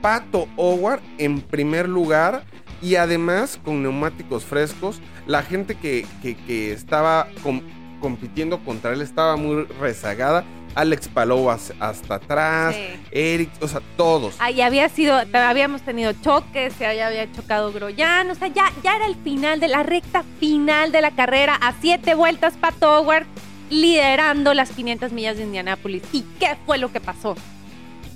Pato 0.00 0.46
Howard 0.56 1.00
en 1.18 1.40
primer 1.40 1.88
lugar 1.88 2.44
y 2.80 2.94
además 2.94 3.58
con 3.64 3.82
neumáticos 3.82 4.44
frescos. 4.44 5.00
La 5.26 5.42
gente 5.42 5.74
que, 5.74 6.06
que- 6.22 6.36
que 6.36 6.72
estaba 6.72 7.26
com- 7.42 7.62
compitiendo 8.00 8.60
contra 8.60 8.92
él 8.92 9.02
estaba 9.02 9.36
muy 9.36 9.64
rezagada. 9.80 10.44
Alex 10.78 11.08
Palou 11.08 11.50
as- 11.50 11.72
hasta 11.80 12.14
atrás, 12.14 12.74
Sí. 12.76 12.82
Eric, 13.10 13.50
o 13.60 13.66
sea, 13.66 13.80
todos. 13.96 14.36
Ahí 14.38 14.60
había 14.60 14.88
sido, 14.88 15.16
habíamos 15.34 15.82
tenido 15.82 16.12
choques, 16.22 16.72
se 16.74 16.86
había, 16.86 17.30
chocado 17.32 17.72
Groyan, 17.72 18.30
o 18.30 18.34
sea, 18.36 18.46
ya, 18.48 18.72
ya 18.84 18.94
era 18.96 19.06
el 19.06 19.16
final 19.16 19.58
de 19.58 19.66
la 19.68 19.82
recta 19.82 20.22
final 20.38 20.92
de 20.92 21.00
la 21.00 21.10
carrera, 21.10 21.56
a 21.60 21.74
siete 21.80 22.14
vueltas 22.14 22.54
Pato 22.56 23.00
Howard 23.00 23.26
liderando 23.70 24.54
las 24.54 24.70
500 24.70 25.12
millas 25.12 25.36
de 25.36 25.42
Indianápolis. 25.42 26.02
¿Y 26.12 26.22
qué 26.38 26.56
fue 26.64 26.78
lo 26.78 26.92
que 26.92 27.00
pasó? 27.00 27.34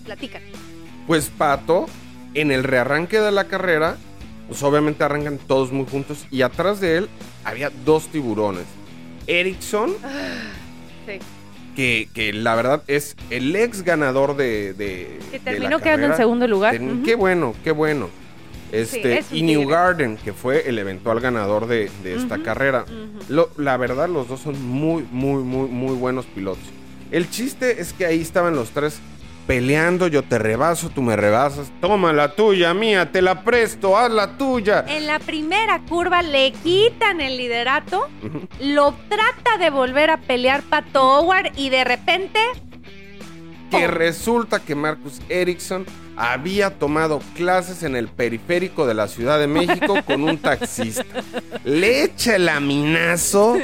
Platican. 0.05 0.43
Pues 1.07 1.31
Pato, 1.31 1.87
en 2.35 2.53
el 2.53 2.63
rearranque 2.65 3.19
de 3.21 3.33
la 3.33 3.45
carrera, 3.49 3.97
pues 4.49 4.63
obviamente 4.63 5.03
arrancan 5.05 5.39
todos 5.39 5.73
muy 5.73 5.87
juntos 5.87 6.27
y 6.31 6.43
atrás 6.43 6.81
de 6.81 6.97
él 6.99 7.09
había 7.45 7.71
dos 7.85 8.07
tiburones. 8.09 8.65
Erickson 9.27 9.95
Sí. 11.07 11.19
Que, 11.77 12.09
que 12.15 12.33
la 12.33 12.55
verdad 12.55 12.83
es 12.87 13.17
el 13.31 13.55
ex 13.57 13.83
ganador 13.83 14.37
de, 14.37 14.75
de- 14.75 15.19
Que 15.31 15.39
terminó 15.39 15.79
la 15.79 15.83
quedando 15.83 16.07
en 16.09 16.17
segundo 16.17 16.47
lugar. 16.49 16.73
Ten-. 16.77 17.03
Qué 17.03 17.15
bueno, 17.15 17.55
qué 17.65 17.71
bueno. 17.71 18.09
Este, 18.71 19.23
y 19.31 19.43
New 19.43 19.61
tigre. 19.61 19.75
Garden, 19.75 20.17
que 20.17 20.33
fue 20.33 20.67
el 20.69 20.79
eventual 20.79 21.21
ganador 21.21 21.67
de, 21.67 21.91
de 22.03 22.17
esta 22.17 22.39
carrera. 22.43 22.87
Lo- 23.29 23.51
la 23.59 23.77
verdad, 23.77 24.09
los 24.09 24.29
dos 24.29 24.41
son 24.41 24.63
muy, 24.67 25.05
muy, 25.11 25.43
muy, 25.43 25.69
muy 25.69 25.95
buenos 25.95 26.25
pilotos. 26.27 26.65
El 27.11 27.29
chiste 27.29 27.81
es 27.83 27.93
que 27.93 28.07
ahí 28.07 28.21
estaban 28.23 28.55
los 28.57 28.71
tres 28.71 28.99
peleando. 29.47 30.09
Yo 30.09 30.23
te 30.23 30.39
rebaso, 30.39 30.91
tú 30.91 31.03
me 31.03 31.17
rebasas. 31.17 31.71
Toma 31.81 32.13
la 32.13 32.35
tuya, 32.35 32.75
mía, 32.75 33.11
te 33.13 33.23
la 33.23 33.45
presto, 33.45 33.97
haz 33.97 34.11
la 34.11 34.37
tuya. 34.37 34.85
En 34.89 35.07
la 35.07 35.19
primera 35.19 35.81
curva 35.89 36.23
le 36.23 36.53
quitan 36.53 37.21
el 37.21 37.37
liderato, 37.37 38.09
lo 38.61 38.95
trata 39.09 39.59
de 39.59 39.71
volver 39.71 40.11
a 40.11 40.19
pelear 40.19 40.63
Pato 40.63 41.03
Howard 41.03 41.53
y 41.57 41.71
de 41.71 41.85
repente 41.85 42.41
que 43.71 43.87
resulta 43.87 44.61
que 44.61 44.75
Marcus 44.75 45.21
Erickson 45.29 45.87
había 46.17 46.79
tomado 46.79 47.21
clases 47.35 47.83
en 47.83 47.97
el 47.97 48.09
periférico 48.09 48.87
de 48.87 48.95
la 48.95 49.09
Ciudad 49.09 49.39
de 49.39 49.47
México 49.47 49.97
con 50.07 50.25
un 50.25 50.39
taxista. 50.39 51.05
Le 51.65 52.05
echa 52.05 52.37
el 52.37 52.49
aminazo. 52.49 53.57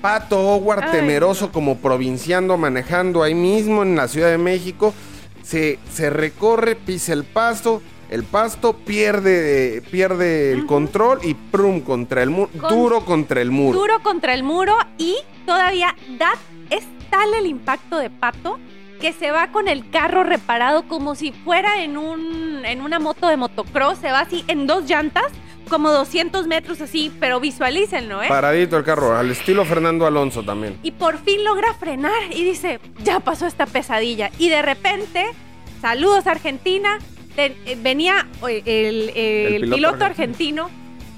Pato 0.00 0.38
Howard, 0.38 0.84
Ay, 0.84 0.90
temeroso 0.92 1.50
como 1.52 1.78
provinciando, 1.78 2.56
manejando 2.56 3.22
ahí 3.22 3.34
mismo 3.34 3.82
en 3.82 3.96
la 3.96 4.08
Ciudad 4.08 4.30
de 4.30 4.38
México, 4.38 4.94
se, 5.42 5.78
se 5.92 6.10
recorre, 6.10 6.76
pisa 6.76 7.12
el 7.12 7.24
pasto, 7.24 7.82
el 8.10 8.22
pasto 8.24 8.74
pierde, 8.74 9.82
pierde 9.90 10.52
el 10.52 10.66
control 10.66 11.20
y 11.22 11.34
prum 11.34 11.80
contra 11.80 12.22
el 12.22 12.30
muro, 12.30 12.50
Con- 12.60 12.70
duro 12.70 13.04
contra 13.04 13.40
el 13.42 13.50
muro. 13.50 13.78
duro 13.78 14.00
contra 14.02 14.34
el 14.34 14.42
muro 14.42 14.76
y 14.98 15.16
todavía 15.46 15.94
da, 16.18 16.32
es 16.70 16.84
tal 17.10 17.32
el 17.34 17.46
impacto 17.46 17.98
de 17.98 18.10
Pato 18.10 18.58
que 19.00 19.12
se 19.12 19.30
va 19.30 19.48
con 19.52 19.68
el 19.68 19.88
carro 19.90 20.24
reparado 20.24 20.88
como 20.88 21.14
si 21.14 21.32
fuera 21.32 21.82
en, 21.84 21.96
un, 21.96 22.64
en 22.64 22.80
una 22.82 22.98
moto 22.98 23.28
de 23.28 23.36
motocross, 23.36 23.98
se 23.98 24.10
va 24.10 24.20
así 24.20 24.44
en 24.48 24.66
dos 24.66 24.88
llantas, 24.88 25.26
como 25.68 25.90
200 25.90 26.46
metros 26.46 26.80
así, 26.80 27.12
pero 27.20 27.40
visualícenlo, 27.40 28.22
¿eh? 28.22 28.26
Paradito 28.28 28.76
el 28.76 28.84
carro, 28.84 29.16
al 29.16 29.30
estilo 29.30 29.64
Fernando 29.64 30.06
Alonso 30.06 30.42
también. 30.42 30.78
y 30.82 30.90
por 30.92 31.18
fin 31.18 31.44
logra 31.44 31.74
frenar 31.74 32.12
y 32.30 32.44
dice, 32.44 32.80
ya 33.02 33.20
pasó 33.20 33.46
esta 33.46 33.66
pesadilla. 33.66 34.30
Y 34.38 34.48
de 34.48 34.62
repente, 34.62 35.26
saludos 35.80 36.26
Argentina, 36.26 36.98
eh, 37.36 37.78
venía 37.80 38.26
eh, 38.48 38.62
el, 38.64 39.10
el 39.14 39.54
El 39.54 39.60
piloto 39.62 39.76
piloto, 39.76 40.04
argentino 40.04 40.70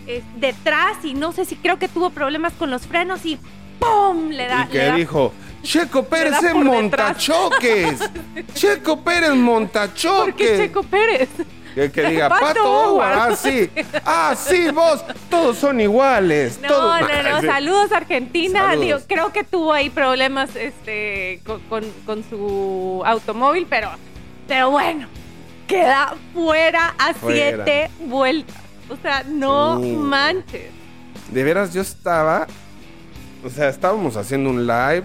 eh, 0.07 0.23
detrás 0.37 1.05
y 1.05 1.15
no 1.15 1.33
sé 1.33 1.45
si 1.45 1.57
creo 1.57 1.79
que 1.79 1.89
tuvo 1.89 2.11
problemas 2.11 2.53
con 2.55 2.71
los 2.71 2.87
frenos 2.87 3.25
y 3.25 3.39
¡pum! 3.79 4.29
Le 4.29 4.47
da... 4.47 4.69
y 4.71 4.77
da- 4.77 4.95
dijo, 4.97 5.33
Checo 5.63 6.05
Pérez 6.05 6.33
detrás. 6.41 6.55
montachoques. 6.65 8.01
Checo 8.55 9.01
Pérez 9.03 9.31
montachoques. 9.35 10.25
¿Por 10.25 10.35
qué 10.35 10.57
Checo 10.59 10.83
Pérez? 10.83 11.29
Que, 11.75 11.91
que 11.93 12.03
diga, 12.09 12.29
Pato 12.31 12.45
Pato 12.47 12.63
Howard. 12.65 13.13
Howard. 13.17 13.33
Ah, 13.33 13.37
sí. 13.37 13.71
Ah, 14.05 14.35
sí, 14.37 14.71
vos. 14.71 15.05
Todos 15.29 15.57
son 15.59 15.81
iguales. 15.81 16.59
No, 16.63 16.69
todos- 16.69 17.01
no, 17.01 17.31
no, 17.31 17.41
saludos 17.43 17.93
Argentina. 17.93 18.61
Saludos. 18.61 18.81
Digo, 18.81 18.99
creo 19.07 19.33
que 19.33 19.45
tuvo 19.45 19.73
ahí 19.73 19.91
problemas 19.91 20.55
este, 20.57 21.41
con, 21.47 21.61
con- 21.69 21.93
con 22.07 22.25
su 22.29 23.03
automóvil, 23.07 23.67
pero, 23.71 23.91
pero 24.49 24.71
bueno, 24.71 25.07
queda 25.69 26.15
fuera 26.35 26.95
a 26.99 27.15
Fuera. 27.15 27.65
siete 27.65 27.91
vueltas. 28.07 28.57
O 28.89 28.97
sea, 28.97 29.23
no 29.29 29.81
Sí. 29.81 29.93
manches. 29.93 30.71
De 31.31 31.45
veras, 31.45 31.73
yo 31.73 31.83
estaba. 31.83 32.49
O 33.45 33.49
sea, 33.49 33.69
estábamos 33.69 34.17
haciendo 34.17 34.51
un 34.51 34.67
live. 34.67 35.05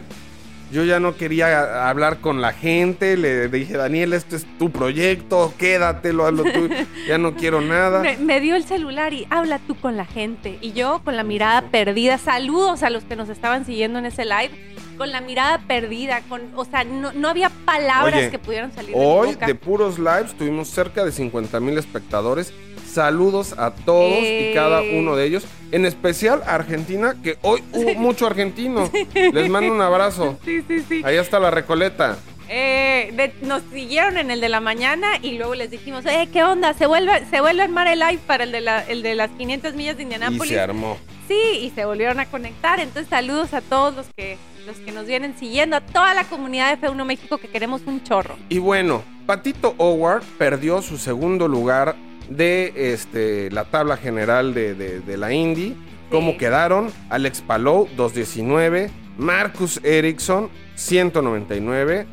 Yo 0.71 0.83
ya 0.83 0.99
no 0.99 1.15
quería 1.15 1.87
hablar 1.89 2.19
con 2.21 2.41
la 2.41 2.51
gente. 2.51 3.17
Le 3.17 3.47
dije, 3.49 3.77
Daniel, 3.77 4.13
esto 4.13 4.35
es 4.35 4.45
tu 4.57 4.71
proyecto. 4.71 5.53
Quédatelo, 5.57 6.25
hazlo 6.25 6.43
tú. 6.43 6.69
Ya 7.07 7.17
no 7.17 7.35
quiero 7.35 7.61
nada. 7.61 8.01
Me, 8.01 8.17
me 8.17 8.41
dio 8.41 8.55
el 8.55 8.63
celular 8.63 9.13
y 9.13 9.27
habla 9.29 9.59
tú 9.59 9.75
con 9.75 9.95
la 9.95 10.05
gente. 10.05 10.57
Y 10.61 10.73
yo 10.73 11.01
con 11.05 11.15
la 11.15 11.23
mirada 11.23 11.61
perdida, 11.69 12.17
saludos 12.17 12.81
a 12.83 12.89
los 12.89 13.03
que 13.03 13.15
nos 13.15 13.29
estaban 13.29 13.65
siguiendo 13.65 13.99
en 13.99 14.07
ese 14.07 14.25
live, 14.25 14.49
con 14.97 15.11
la 15.11 15.21
mirada 15.21 15.59
perdida, 15.67 16.21
con, 16.27 16.41
o 16.55 16.65
sea, 16.65 16.83
no, 16.83 17.11
no 17.13 17.27
había 17.29 17.49
palabras 17.65 18.15
Oye, 18.15 18.31
que 18.31 18.39
pudieran 18.39 18.71
salir 18.73 18.95
de 18.95 19.01
Hoy, 19.01 19.33
boca. 19.33 19.45
de 19.45 19.55
puros 19.55 19.99
lives, 19.99 20.33
tuvimos 20.35 20.69
cerca 20.69 21.05
de 21.05 21.11
50 21.11 21.59
mil 21.59 21.77
espectadores. 21.77 22.53
Saludos 22.99 23.53
a 23.57 23.71
todos 23.71 24.13
Eh. 24.23 24.51
y 24.51 24.55
cada 24.55 24.81
uno 24.81 25.17
de 25.17 25.25
ellos. 25.25 25.43
En 25.73 25.85
especial 25.85 26.41
a 26.47 26.55
Argentina, 26.55 27.13
que 27.21 27.37
hoy 27.41 27.61
hubo 27.73 27.93
mucho 27.95 28.25
argentino. 28.25 28.89
Les 29.33 29.49
mando 29.49 29.73
un 29.73 29.81
abrazo. 29.81 30.37
Sí, 30.45 30.61
sí, 30.65 30.79
sí. 30.87 31.01
Ahí 31.03 31.17
está 31.17 31.37
la 31.41 31.51
recoleta. 31.51 32.17
Eh, 32.47 33.11
de- 33.13 33.33
nos 33.45 33.63
siguieron 33.73 34.17
en 34.17 34.31
el 34.31 34.39
de 34.39 34.47
la 34.47 34.61
mañana 34.61 35.07
y 35.21 35.37
luego 35.37 35.55
les 35.55 35.71
dijimos, 35.71 36.05
eh, 36.05 36.29
¿qué 36.31 36.45
onda? 36.45 36.73
¿Se 36.73 36.85
vuelve, 36.85 37.25
se 37.29 37.41
vuelve 37.41 37.63
a 37.63 37.65
armar 37.65 37.87
el 37.89 37.99
live 37.99 38.19
para 38.25 38.45
el 38.45 38.53
de, 38.53 38.61
la- 38.61 38.83
el 38.87 39.01
de 39.03 39.13
las 39.15 39.29
500 39.31 39.73
millas 39.73 39.97
de 39.97 40.03
Y 40.03 40.05
Indianápolis? 40.05 40.47
se 40.53 40.59
armó. 40.61 40.97
Sí, 41.27 41.33
y 41.63 41.71
se 41.75 41.83
volvieron 41.83 42.21
a 42.21 42.27
conectar. 42.27 42.79
Entonces, 42.79 43.09
saludos 43.09 43.53
a 43.53 43.59
todos 43.59 43.93
los 43.93 44.05
que, 44.15 44.37
los 44.65 44.77
que 44.77 44.93
nos 44.93 45.05
vienen 45.05 45.35
siguiendo, 45.37 45.75
a 45.75 45.81
toda 45.81 46.13
la 46.13 46.23
comunidad 46.23 46.77
de 46.77 46.87
F1 46.87 47.03
México 47.03 47.39
que 47.39 47.49
queremos 47.49 47.81
un 47.87 48.01
chorro. 48.03 48.37
Y 48.47 48.59
bueno, 48.59 49.03
Patito 49.25 49.75
Howard 49.79 50.23
perdió 50.37 50.81
su 50.81 50.97
segundo 50.97 51.49
lugar 51.49 51.95
de 52.29 52.93
este, 52.93 53.49
la 53.51 53.65
tabla 53.65 53.97
general 53.97 54.53
de, 54.53 54.73
de- 54.75 54.99
de 55.01 55.17
la 55.17 55.33
Indy. 55.33 55.75
¿Cómo 56.11 56.37
quedaron? 56.37 56.91
Alex 57.09 57.41
Palou, 57.41 57.87
219. 57.95 58.89
Marcus 59.17 59.79
Ericsson, 59.83 60.49
199. 60.75 62.05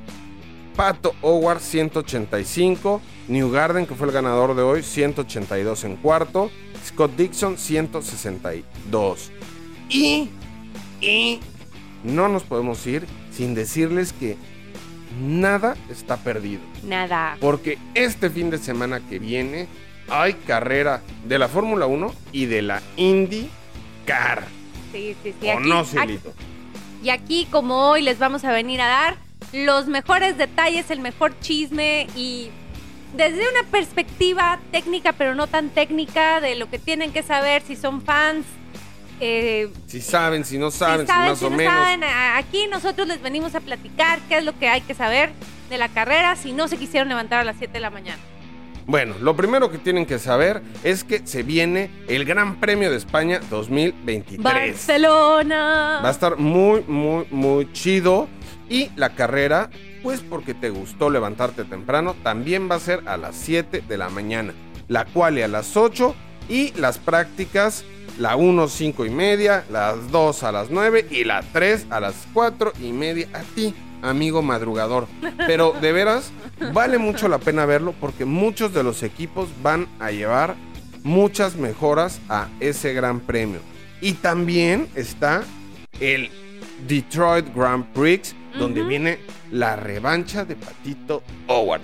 Pato 0.77 1.15
Howard, 1.21 1.61
185. 1.61 3.01
New 3.29 3.51
Garden, 3.51 3.87
que 3.87 3.95
fue 3.95 4.07
el 4.09 4.13
ganador 4.13 4.55
de 4.57 4.63
hoy, 4.63 4.83
182 4.83 5.85
en 5.85 5.97
cuarto. 5.97 6.51
Scott 6.85 7.13
Dixon, 7.17 7.57
162. 7.59 9.31
Y, 9.89 10.29
y 11.01 11.41
no 12.03 12.29
nos 12.29 12.43
podemos 12.45 12.85
ir 12.87 13.07
sin 13.31 13.55
decirles 13.55 14.13
que 14.13 14.37
nada 15.21 15.77
está 15.91 16.17
perdido. 16.17 16.63
Nada. 16.83 17.37
Porque 17.41 17.79
este 17.95 18.31
fin 18.31 18.51
de 18.51 18.59
semana 18.59 19.01
que 19.09 19.19
viene 19.19 19.69
hay 20.13 20.35
carrera 20.35 21.01
de 21.25 21.39
la 21.39 21.49
Fórmula 21.49 21.87
1 21.87 22.13
y 22.33 22.47
de 22.47 22.63
la 22.63 22.83
Indy 22.97 23.49
Car. 24.07 24.45
Sí, 24.93 25.17
sí, 25.23 25.35
sí. 25.41 25.49
¿O 25.49 25.59
Aquí- 25.59 25.69
no, 25.69 25.79
aquí- 25.81 25.89
Cielito? 25.91 26.33
Y 27.03 27.11
aquí, 27.11 27.47
como 27.51 27.89
hoy, 27.91 28.03
les 28.03 28.19
vamos 28.19 28.45
a 28.45 28.53
venir 28.53 28.81
a 28.81 28.87
dar 28.87 29.17
los 29.53 29.87
mejores 29.89 30.39
detalles, 30.39 30.91
el 30.91 31.01
mejor 31.01 31.39
chisme 31.41 32.07
y 32.15 32.51
desde 33.17 33.41
una 33.51 33.69
perspectiva 33.71 34.59
técnica, 34.71 35.13
pero 35.13 35.35
no 35.35 35.47
tan 35.47 35.69
técnica, 35.71 36.41
de 36.41 36.55
lo 36.55 36.71
que 36.71 36.79
tienen 36.79 37.13
que 37.13 37.23
saber 37.23 37.63
si 37.67 37.75
son 37.77 38.03
fans. 38.03 38.45
eh, 39.25 39.69
Si 39.87 40.01
saben, 40.01 40.45
si 40.45 40.59
no 40.59 40.71
si 40.73 40.79
saben, 40.79 41.07
si, 41.07 41.13
más 41.13 41.39
si 41.39 41.45
o 41.45 41.51
no 41.51 41.57
menos. 41.57 41.73
saben, 41.75 42.03
aquí 42.37 42.67
nosotros 42.69 43.07
les 43.07 43.23
venimos 43.23 43.55
a 43.55 43.61
platicar 43.61 44.19
qué 44.29 44.39
es 44.39 44.45
lo 44.45 44.59
que 44.59 44.69
hay 44.69 44.81
que 44.81 44.95
saber 44.95 45.31
de 45.71 45.79
la 45.79 45.89
carrera 45.89 46.35
si 46.35 46.53
no 46.53 46.67
se 46.67 46.77
quisieron 46.77 47.09
levantar 47.09 47.39
a 47.41 47.45
las 47.45 47.57
7 47.57 47.75
de 47.75 47.81
la 47.81 47.91
mañana. 47.91 48.21
Bueno, 48.87 49.15
lo 49.21 49.37
primero 49.37 49.71
que 49.71 49.79
tienen 49.79 50.07
que 50.07 50.19
saber 50.19 50.63
es 50.83 51.05
que 51.05 51.25
se 51.25 51.43
viene 51.43 51.91
el 52.09 52.25
Gran 52.25 52.59
Premio 52.59 52.91
de 52.91 52.97
España 52.97 53.41
2023. 53.51 54.43
Barcelona. 54.43 56.01
Va 56.03 56.09
a 56.09 56.13
estar 56.13 56.37
muy, 56.37 56.83
muy, 56.87 57.27
muy 57.31 57.73
chido. 57.73 58.29
Y 58.69 58.91
la 58.97 59.15
carrera, 59.15 59.71
pues 60.03 60.21
porque 60.21 60.55
te 60.55 60.71
gustó 60.71 61.11
levantarte 61.11 61.65
temprano, 61.65 62.17
también 62.23 62.71
va 62.71 62.77
a 62.77 62.81
ser 62.81 63.03
a 63.07 63.17
las 63.17 63.37
7 63.37 63.85
de 63.87 63.99
la 63.99 64.09
mañana. 64.09 64.55
La 64.89 65.05
cual 65.05 65.41
a 65.43 65.49
las 65.49 65.77
8 65.77 66.15
y 66.49 66.73
las 66.73 66.99
prácticas, 66.99 67.85
la 68.19 68.37
1, 68.37 68.69
5 68.69 69.07
y 69.07 69.11
media, 69.11 69.65
las 69.71 70.11
2 70.11 70.43
a 70.43 70.53
las 70.53 70.71
9 70.71 71.07
y 71.11 71.25
la 71.25 71.43
3 71.53 71.87
a 71.91 72.01
las 72.01 72.15
4 72.33 72.73
y 72.81 72.93
media. 72.93 73.29
A 73.35 73.41
ti, 73.55 73.75
amigo 74.03 74.43
madrugador. 74.43 75.07
Pero 75.47 75.73
de 75.81 75.93
veras, 75.93 76.33
vale 76.73 76.99
mucho 76.99 77.29
la 77.29 77.39
pena 77.39 77.65
verlo 77.67 77.95
porque 78.01 78.25
muchos 78.25 78.75
de 78.75 78.83
los 78.83 79.03
equipos 79.03 79.49
van 79.63 79.87
a 80.01 80.11
llevar 80.11 80.55
muchas 81.05 81.57
mejoras 81.57 82.21
a 82.29 82.49
ese 82.61 82.93
gran 82.93 83.21
premio. 83.21 83.61
Y 84.01 84.13
también 84.15 84.89
está 84.95 85.43
el 86.01 86.31
Detroit 86.87 87.55
Grand 87.55 87.85
Prix, 87.93 88.35
donde 88.59 88.83
viene 88.83 89.19
la 89.51 89.77
revancha 89.77 90.45
de 90.45 90.57
Patito 90.57 91.23
Howard. 91.47 91.83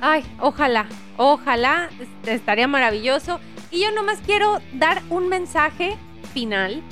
Ay, 0.00 0.22
ojalá, 0.40 0.86
ojalá, 1.16 1.88
est- 2.00 2.28
estaría 2.28 2.68
maravilloso. 2.68 3.40
Y 3.70 3.80
yo 3.82 3.90
nomás 3.92 4.18
quiero 4.24 4.60
dar 4.74 5.02
un 5.08 5.28
mensaje 5.28 5.96
final 6.34 6.82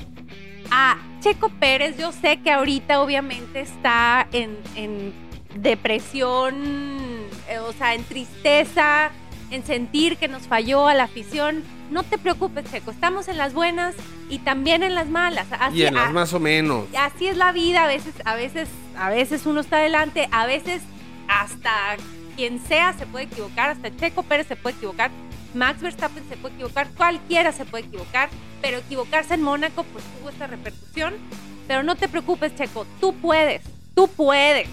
a 0.71 0.97
Checo 1.23 1.49
Pérez. 1.49 1.97
Yo 1.99 2.13
sé 2.13 2.39
que 2.43 2.51
ahorita 2.51 3.01
obviamente 3.01 3.61
está 3.61 4.27
en, 4.33 4.57
en 4.77 5.13
depresión, 5.55 6.55
eh, 7.49 7.59
o 7.59 7.73
sea, 7.73 7.95
en 7.95 8.05
tristeza, 8.05 9.11
en 9.51 9.65
sentir 9.65 10.17
que 10.17 10.29
nos 10.29 10.43
falló 10.47 10.89
a 10.89 10.95
la 10.95 11.05
afición. 11.05 11.63
No 11.91 12.03
te 12.03 12.17
preocupes, 12.19 12.71
Checo, 12.71 12.91
estamos 12.91 13.29
en 13.29 13.37
las 13.37 13.53
buenas 13.53 13.95
y 14.31 14.39
también 14.39 14.83
en 14.83 14.95
las 14.95 15.09
malas. 15.09 15.47
Así, 15.59 15.79
y 15.79 15.83
en 15.85 15.95
las 15.95 16.09
a- 16.09 16.13
más 16.13 16.33
o 16.33 16.41
menos. 16.41 16.87
así 16.99 17.27
es 17.27 17.37
la 17.37 17.53
vida, 17.53 17.85
a 17.85 17.87
veces, 17.87 18.15
a 18.25 18.35
veces, 18.35 18.69
a 18.97 19.11
veces 19.11 19.45
uno 19.47 19.61
está 19.61 19.77
adelante, 19.79 20.29
a 20.33 20.47
veces 20.47 20.83
hasta 21.29 21.71
quien 22.37 22.59
sea 22.67 22.95
se 22.95 23.05
puede 23.07 23.27
equivocar, 23.27 23.71
hasta 23.71 23.95
Checo 23.95 24.23
Pérez 24.23 24.47
se 24.47 24.57
puede 24.57 24.75
equivocar, 24.77 25.11
Max 25.55 25.81
Verstappen 25.83 26.25
se 26.29 26.37
puede 26.37 26.55
equivocar, 26.55 26.89
cualquiera 26.97 27.53
se 27.53 27.65
puede 27.65 27.85
equivocar, 27.85 28.29
pero 28.61 28.79
equivocarse 28.79 29.35
en 29.35 29.43
Mónaco 29.43 29.85
pues 29.85 30.05
tuvo 30.19 30.31
esta 30.31 30.47
repercusión. 30.47 31.15
Pero 31.69 31.83
no 31.83 31.95
te 31.95 32.09
preocupes, 32.09 32.55
Checo, 32.57 32.87
tú 33.01 33.15
puedes, 33.15 33.63
tú 33.95 34.09
puedes. 34.09 34.69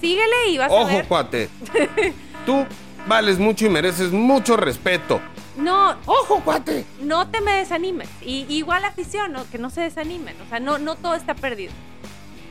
Síguele 0.00 0.48
y 0.50 0.58
vas 0.58 0.70
a 0.70 0.74
Ojo, 0.74 0.86
ver. 0.88 1.06
cuate. 1.06 1.48
Tú 2.46 2.66
vales 3.06 3.38
mucho 3.38 3.64
y 3.64 3.70
mereces 3.70 4.12
mucho 4.12 4.56
respeto. 4.56 5.20
No, 5.56 5.96
Ojo, 6.04 6.40
cuate. 6.44 6.84
no 7.00 7.28
te 7.28 7.40
me 7.40 7.52
desanimes. 7.52 8.08
Y, 8.20 8.44
igual 8.50 8.84
afición, 8.84 9.32
¿no? 9.32 9.48
que 9.50 9.56
no 9.56 9.70
se 9.70 9.80
desanimen. 9.80 10.36
O 10.44 10.48
sea, 10.50 10.60
no, 10.60 10.76
no 10.78 10.96
todo 10.96 11.14
está 11.14 11.34
perdido. 11.34 11.72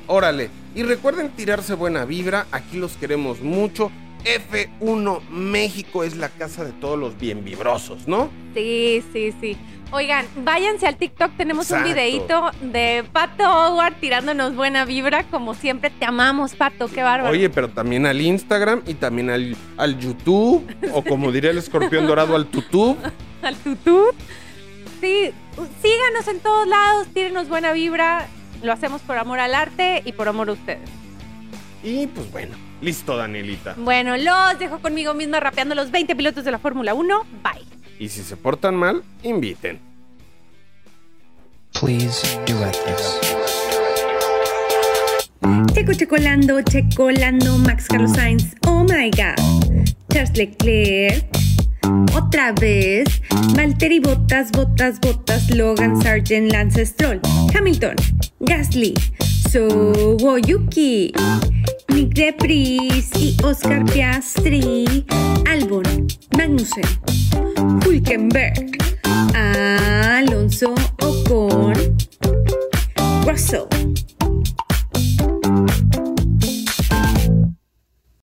Órale. 0.07 0.49
Y 0.73 0.81
recuerden 0.83 1.29
tirarse 1.31 1.75
buena 1.75 2.05
vibra. 2.05 2.47
Aquí 2.51 2.77
los 2.77 2.93
queremos 2.97 3.41
mucho. 3.41 3.91
F1 4.25 5.21
México 5.29 6.03
es 6.03 6.15
la 6.15 6.29
casa 6.29 6.63
de 6.63 6.71
todos 6.73 6.97
los 6.97 7.17
bien 7.17 7.43
vibrosos, 7.43 8.07
¿no? 8.07 8.29
Sí, 8.53 9.03
sí, 9.11 9.33
sí. 9.39 9.57
Oigan, 9.91 10.25
váyanse 10.37 10.87
al 10.87 10.97
TikTok, 10.97 11.37
tenemos 11.37 11.69
un 11.69 11.83
videito 11.83 12.49
de 12.61 13.05
Pato 13.11 13.43
Howard 13.43 13.93
tirándonos 13.99 14.55
buena 14.55 14.85
vibra, 14.85 15.23
como 15.25 15.53
siempre. 15.53 15.91
Te 15.91 16.05
amamos, 16.05 16.55
Pato, 16.55 16.87
qué 16.87 17.03
bárbaro. 17.03 17.31
Oye, 17.31 17.47
pero 17.51 17.69
también 17.69 18.07
al 18.07 18.19
Instagram 18.19 18.81
y 18.87 18.95
también 18.95 19.29
al, 19.29 19.55
al 19.77 19.99
YouTube, 19.99 20.65
o 20.93 21.03
como 21.03 21.31
diría 21.31 21.51
el 21.51 21.59
escorpión 21.59 22.07
dorado, 22.07 22.35
al 22.35 22.47
tutú. 22.47 22.97
al 23.43 23.55
tutut. 23.57 24.15
Sí, 24.99 25.31
síganos 25.83 26.27
en 26.27 26.39
todos 26.39 26.67
lados, 26.67 27.07
tírenos 27.13 27.47
buena 27.47 27.71
vibra. 27.71 28.27
Lo 28.63 28.71
hacemos 28.71 29.01
por 29.01 29.19
amor 29.19 29.39
al 29.39 29.53
arte 29.53 30.01
y 30.05 30.13
por 30.13 30.27
amor 30.27 30.49
a 30.49 30.53
ustedes. 30.53 30.89
Y 31.83 32.07
pues 32.07 32.31
bueno, 32.31 32.55
listo, 32.83 33.17
Danielita. 33.17 33.75
Bueno, 33.77 34.15
los 34.17 34.59
dejo 34.59 34.79
conmigo 34.79 35.13
misma 35.13 35.39
rapeando 35.39 35.73
los 35.75 35.91
20 35.91 36.15
pilotos 36.15 36.43
de 36.45 36.51
la 36.51 36.59
Fórmula 36.59 36.93
1. 36.93 37.25
Bye. 37.43 37.65
Y 37.99 38.09
si 38.09 38.21
se 38.23 38.35
portan 38.37 38.75
mal, 38.75 39.03
inviten. 39.23 39.79
Please 41.79 42.39
duet 42.45 42.77
this. 42.85 43.19
Checo 45.73 45.93
Checolando, 45.93 46.61
Checolando, 46.61 47.57
Max 47.57 47.87
Carlos 47.87 48.13
Sainz, 48.13 48.55
oh 48.67 48.83
my 48.83 49.09
god. 49.11 49.35
Charles 50.11 50.37
Leclerc, 50.37 51.25
otra 52.15 52.53
vez. 52.53 53.21
Valtteri 53.55 53.99
Bottas, 53.99 54.51
Bottas, 54.51 54.99
Bottas, 54.99 55.49
Logan 55.49 56.01
Sargent, 56.01 56.51
Lance 56.51 56.85
Stroll, 56.85 57.19
Hamilton, 57.53 57.95
Gasly, 58.39 58.93
Yuki, 59.55 61.13
Nick 61.89 62.15
Debris 62.15 63.11
y 63.19 63.37
Oscar 63.43 63.85
Piastri, 63.85 65.05
Albon, 65.47 66.07
Magnussen, 66.35 66.83
Hulkenberg, 67.85 68.77
Alonso 69.35 70.73
Ocon, 71.01 71.75
Russell, 73.27 73.67